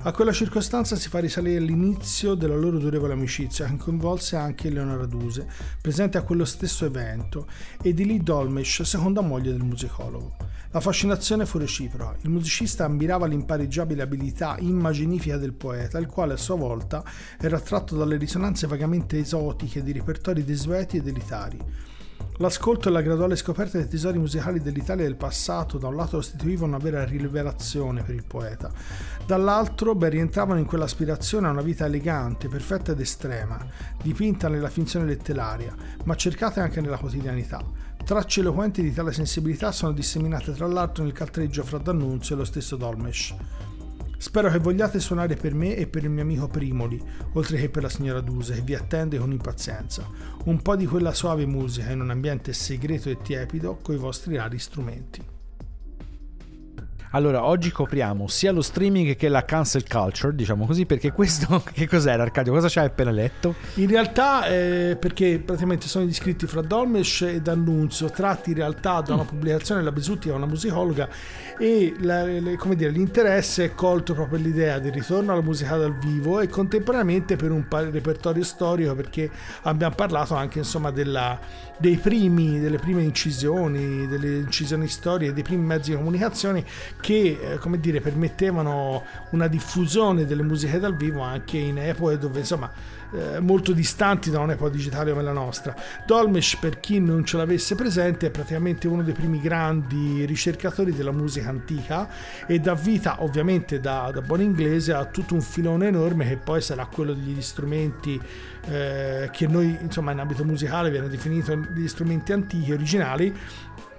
A 0.04 0.14
quella 0.14 0.32
circostanza 0.32 0.95
si 0.95 1.10
fa 1.10 1.20
risalire 1.20 1.60
l'inizio 1.60 2.34
della 2.34 2.56
loro 2.56 2.80
durevole 2.80 3.12
amicizia, 3.12 3.66
che 3.66 3.76
coinvolse 3.76 4.38
anche 4.38 4.70
Leonora 4.70 5.06
Duse, 5.06 5.45
presente 5.82 6.18
a 6.18 6.22
quello 6.22 6.45
stesso 6.45 6.86
evento, 6.86 7.47
e 7.82 7.93
di 7.93 8.06
Lee 8.06 8.24
Dolmesh, 8.24 8.84
seconda 8.84 9.20
moglie 9.20 9.52
del 9.52 9.62
musicologo. 9.62 10.38
La 10.72 10.80
fascinazione 10.80 11.45
fu 11.45 11.58
reciproca. 11.58 12.16
Il 12.22 12.30
musicista 12.30 12.86
ammirava 12.86 13.28
l'impareggiabile 13.28 14.02
abilità 14.02 14.56
immaginifica 14.60 15.36
del 15.36 15.52
poeta, 15.52 15.97
il 15.97 16.08
quale 16.08 16.34
a 16.34 16.38
sua 16.38 16.56
volta 16.56 17.04
era 17.38 17.58
attratto 17.58 17.97
dalle 17.97 18.16
risonanze 18.16 18.68
vagamente 18.68 19.20
esotiche 19.20 19.84
di 19.84 19.91
repertori 19.91 20.45
desueti 20.45 20.95
ed 20.95 21.08
elitari. 21.08 21.58
L'ascolto 22.42 22.88
e 22.88 22.92
la 22.94 23.02
graduale 23.02 23.36
scoperta 23.36 23.78
dei 23.78 23.90
tesori 23.90 24.18
musicali 24.18 24.62
dell'Italia 24.62 25.04
del 25.04 25.18
passato 25.18 25.78
da 25.78 25.90
un 25.90 25.98
lato 25.98 26.16
costituivano 26.16 26.68
una 26.68 26.78
vera 26.78 27.04
rivelazione 27.04 28.02
per 28.02 28.16
il 28.16 28.24
poeta, 28.24 28.72
dall'altro 29.26 29.94
ben 29.94 30.12
rientravano 30.12 30.58
in 30.58 30.66
quell'aspirazione 30.66 31.48
a 31.48 31.52
una 31.52 31.62
vita 31.62 31.86
elegante, 31.86 32.48
perfetta 32.48 32.94
ed 32.94 33.02
estrema, 33.02 33.60
dipinta 34.02 34.48
nella 34.48 34.70
finzione 34.70 35.06
letteraria, 35.06 35.76
ma 36.06 36.16
cercata 36.16 36.64
anche 36.64 36.80
nella 36.80 36.98
quotidianità. 36.98 37.62
Tracce 38.06 38.40
eloquenti 38.40 38.82
di 38.82 38.94
tale 38.94 39.12
sensibilità 39.12 39.74
sono 39.74 39.92
disseminate 39.92 40.54
tra 40.54 40.66
l'altro 40.66 41.04
nel 41.04 41.12
caltreggio 41.12 41.66
fra 41.66 41.78
D'Annunzio 41.78 42.36
e 42.36 42.38
lo 42.38 42.46
stesso 42.46 42.78
Dolmesh. 42.78 43.36
Spero 44.22 44.52
che 44.52 44.60
vogliate 44.60 45.00
suonare 45.00 45.38
per 45.38 45.54
me 45.54 45.78
e 45.78 45.88
per 45.88 46.04
il 46.04 46.10
mio 46.10 46.24
amico 46.24 46.50
Primoli, 46.50 47.02
oltre 47.34 47.56
che 47.56 47.70
per 47.70 47.84
la 47.84 47.90
signora 47.90 48.20
Duse, 48.20 48.56
che 48.56 48.62
vi 48.62 48.76
attende 48.76 49.18
con 49.18 49.32
impazienza. 49.32 50.06
Un 50.44 50.62
po' 50.62 50.76
di 50.76 50.86
quella 50.86 51.14
suave 51.14 51.46
musica 51.46 51.90
in 51.92 52.02
un 52.02 52.10
ambiente 52.10 52.52
segreto 52.52 53.10
e 53.10 53.22
tiepido 53.22 53.80
coi 53.82 53.96
vostri 53.96 54.36
rari 54.36 54.60
strumenti. 54.60 55.38
Allora, 57.12 57.44
oggi 57.44 57.72
copriamo 57.72 58.28
sia 58.28 58.52
lo 58.52 58.62
streaming 58.62 59.16
che 59.16 59.30
la 59.30 59.44
cancel 59.44 59.88
culture, 59.88 60.36
diciamo 60.36 60.68
così, 60.68 60.86
perché 60.86 61.12
questo 61.12 61.64
che 61.74 61.88
cos'era 61.88 62.22
Arcadio? 62.22 62.52
Cosa 62.54 62.68
c'hai 62.70 62.86
appena 62.86 63.10
letto? 63.10 63.56
In 63.76 63.88
realtà, 63.88 64.46
eh, 64.46 64.96
perché 65.00 65.42
praticamente 65.44 65.88
sono 65.88 66.06
gli 66.06 66.14
scritti 66.14 66.46
fra 66.46 66.62
Dolmesh 66.62 67.22
e 67.22 67.42
D'Annunzio, 67.42 68.12
tratti 68.12 68.52
in 68.52 68.58
realtà 68.58 69.02
da 69.02 69.16
una 69.16 69.24
pubblicazione 69.24 69.80
della 69.80 69.92
Besutti, 69.92 70.30
una 70.30 70.46
musicologa, 70.46 71.10
e 71.60 71.93
la, 71.99 72.24
le, 72.24 72.55
come 72.55 72.78
dire, 72.78 72.89
l'interesse 72.89 73.66
è 73.66 73.76
colto 73.76 74.14
proprio 74.14 74.39
l'idea 74.39 74.80
del 74.80 74.93
ritorno 74.93 75.34
alla 75.34 75.41
musica 75.41 75.76
dal 75.76 75.93
vivo 75.93 76.39
e 76.39 76.47
contemporaneamente 76.47 77.36
per 77.36 77.51
un 77.51 77.66
repertorio 77.70 78.45
storico, 78.45 78.95
perché 78.95 79.30
abbiamo 79.64 79.93
parlato 79.93 80.36
anche 80.36 80.60
insomma 80.60 80.89
della, 80.89 81.38
dei 81.78 81.97
primi, 81.97 82.62
delle 82.62 82.78
prime 82.78 83.03
incisioni, 83.03 84.07
delle 84.07 84.38
incisioni 84.38 84.88
storiche, 84.88 85.34
dei 85.34 85.43
primi 85.43 85.66
mezzi 85.66 85.89
di 85.89 85.97
comunicazione 85.97 86.64
che 87.01 87.38
eh, 87.41 87.57
come 87.57 87.78
dire, 87.82 87.99
permettevano 87.99 89.03
una 89.32 89.47
diffusione 89.47 90.26
delle 90.26 90.43
musiche 90.43 90.80
dal 90.80 90.95
vivo 90.95 91.20
anche 91.20 91.57
in 91.57 91.78
epoche 91.78 92.18
dove 92.18 92.39
insomma 92.39 92.72
eh, 93.12 93.39
molto 93.39 93.72
distanti 93.74 94.30
da 94.30 94.39
un'epoca 94.39 94.70
digitale 94.70 95.12
come 95.12 95.24
la 95.24 95.32
nostra. 95.32 95.76
Dolmesh, 96.05 96.57
per 96.57 96.80
chi 96.80 96.99
non 96.99 97.26
ce 97.26 97.38
l'avesse 97.38 97.76
presente, 97.76 98.28
è 98.28 98.30
praticamente 98.30 98.88
uno 98.88 99.03
dei 99.03 99.14
primi 99.14 99.39
grandi 99.39 100.26
ricercatori 100.26 100.93
della 100.93 101.12
musica 101.12 101.49
antica 101.49 102.07
e 102.45 102.60
dà 102.60 102.74
vita, 102.74 103.24
ovviamente 103.24 103.80
da, 103.80 104.12
da 104.14 104.22
buon 104.22 104.41
inglese, 104.41 104.93
a 104.93 105.05
tutto 105.05 105.34
un 105.34 105.41
filone 105.41 105.88
enorme 105.88 106.28
che 106.28 106.38
poi 106.38 106.62
sarà 106.62 106.86
quello 106.86 107.14
degli 107.14 107.41
strumenti 107.41 108.20
eh, 108.68 109.30
che 109.32 109.47
noi, 109.47 109.78
insomma, 109.82 110.12
in 110.12 110.20
ambito 110.20 110.43
musicale 110.43 110.89
viene 110.89 111.07
definito 111.07 111.55
gli 111.55 111.88
strumenti 111.88 112.32
antichi, 112.34 112.72
originali, 112.72 113.36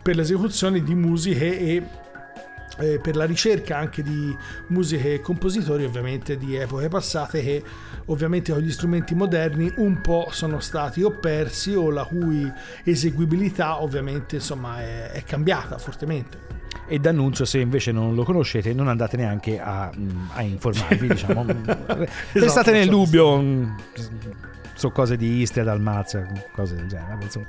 per 0.03 0.17
l'esecuzione 0.17 0.83
di 0.83 0.95
musiche 0.95 1.59
e 1.59 1.83
eh, 2.79 2.99
per 3.01 3.17
la 3.17 3.25
ricerca 3.25 3.77
anche 3.77 4.03
di 4.03 4.35
musiche 4.69 5.15
e 5.15 5.21
compositori 5.21 5.85
ovviamente 5.85 6.37
di 6.37 6.57
epoche 6.57 6.89
passate 6.89 7.43
che 7.43 7.63
ovviamente 8.07 8.53
con 8.53 8.61
gli 8.61 8.71
strumenti 8.71 9.15
moderni 9.15 9.73
un 9.77 10.01
po' 10.01 10.29
sono 10.31 10.61
stati 10.61 11.03
o 11.03 11.11
persi 11.11 11.75
o 11.75 11.91
la 11.91 12.05
cui 12.05 12.51
eseguibilità 12.85 13.83
ovviamente 13.83 14.37
insomma 14.37 14.81
è, 14.81 15.11
è 15.13 15.25
cambiata 15.25 15.79
fortemente. 15.79 16.49
E 16.87 16.99
d'annunzio 16.99 17.45
se 17.45 17.59
invece 17.61 17.93
non 17.93 18.15
lo 18.17 18.25
conoscete 18.25 18.73
non 18.75 18.89
andate 18.89 19.17
neanche 19.17 19.61
a, 19.61 19.93
a 20.33 20.43
informarvi 20.43 21.07
diciamo. 21.15 21.45
Restate 21.45 22.09
Esatto, 22.33 22.71
nel 22.73 22.87
facciamo 22.87 23.05
dubbio. 23.05 23.39
mm, 23.41 23.65
so 24.81 24.91
cose 24.91 25.17
di 25.17 25.41
Istria, 25.41 25.63
Dalmazia, 25.63 26.27
cose 26.53 26.75
del 26.75 26.87
genere. 26.87 27.19
insomma. 27.23 27.47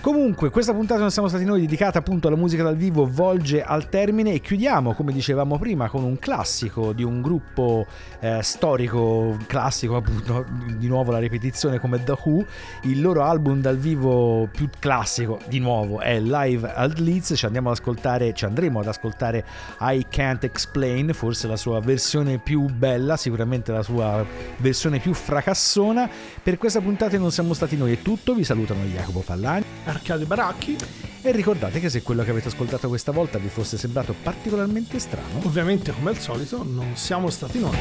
Comunque, 0.00 0.50
questa 0.50 0.72
puntata 0.72 1.00
non 1.00 1.10
siamo 1.10 1.26
stati 1.26 1.44
noi 1.44 1.60
dedicata 1.60 1.98
appunto 1.98 2.28
alla 2.28 2.36
musica 2.36 2.62
dal 2.62 2.76
vivo 2.76 3.06
volge 3.10 3.62
al 3.62 3.88
termine 3.88 4.34
e 4.34 4.40
chiudiamo, 4.40 4.94
come 4.94 5.12
dicevamo 5.12 5.58
prima, 5.58 5.88
con 5.88 6.04
un 6.04 6.18
classico 6.18 6.92
di 6.92 7.02
un 7.02 7.20
gruppo 7.20 7.86
eh, 8.20 8.38
storico 8.42 9.36
classico, 9.46 9.96
appunto, 9.96 10.46
di 10.76 10.86
nuovo 10.86 11.10
la 11.10 11.18
ripetizione 11.18 11.80
come 11.80 12.02
The 12.04 12.16
Who, 12.22 12.46
il 12.82 13.00
loro 13.00 13.24
album 13.24 13.60
dal 13.60 13.76
vivo 13.76 14.48
più 14.50 14.68
classico, 14.78 15.40
di 15.48 15.58
nuovo, 15.58 15.98
è 16.00 16.20
Live 16.20 16.72
at 16.72 16.98
Leeds, 16.98 17.34
ci 17.36 17.46
andiamo 17.46 17.70
ad 17.70 17.76
ascoltare, 17.76 18.32
ci 18.32 18.44
andremo 18.44 18.78
ad 18.78 18.86
ascoltare 18.86 19.44
I 19.80 20.06
Can't 20.08 20.44
Explain, 20.44 21.12
forse 21.12 21.48
la 21.48 21.56
sua 21.56 21.80
versione 21.80 22.38
più 22.38 22.66
bella, 22.66 23.16
sicuramente 23.16 23.72
la 23.72 23.82
sua 23.82 24.24
versione 24.58 25.00
più 25.00 25.14
fracassona. 25.14 26.08
Per 26.42 26.58
questa 26.60 26.82
puntata 26.82 27.16
non 27.16 27.32
siamo 27.32 27.54
stati 27.54 27.74
noi, 27.74 27.94
è 27.94 28.02
tutto, 28.02 28.34
vi 28.34 28.44
salutano 28.44 28.84
Jacopo 28.84 29.22
Fallani 29.22 29.64
Arcadio 29.84 30.26
Baracchi, 30.26 30.76
e 31.22 31.32
ricordate 31.32 31.80
che 31.80 31.88
se 31.88 32.02
quello 32.02 32.22
che 32.22 32.32
avete 32.32 32.48
ascoltato 32.48 32.86
questa 32.86 33.12
volta 33.12 33.38
vi 33.38 33.48
fosse 33.48 33.78
sembrato 33.78 34.14
particolarmente 34.22 34.98
strano, 34.98 35.38
ovviamente 35.44 35.90
come 35.90 36.10
al 36.10 36.18
solito 36.18 36.62
non 36.62 36.96
siamo 36.96 37.30
stati 37.30 37.60
noi. 37.60 37.78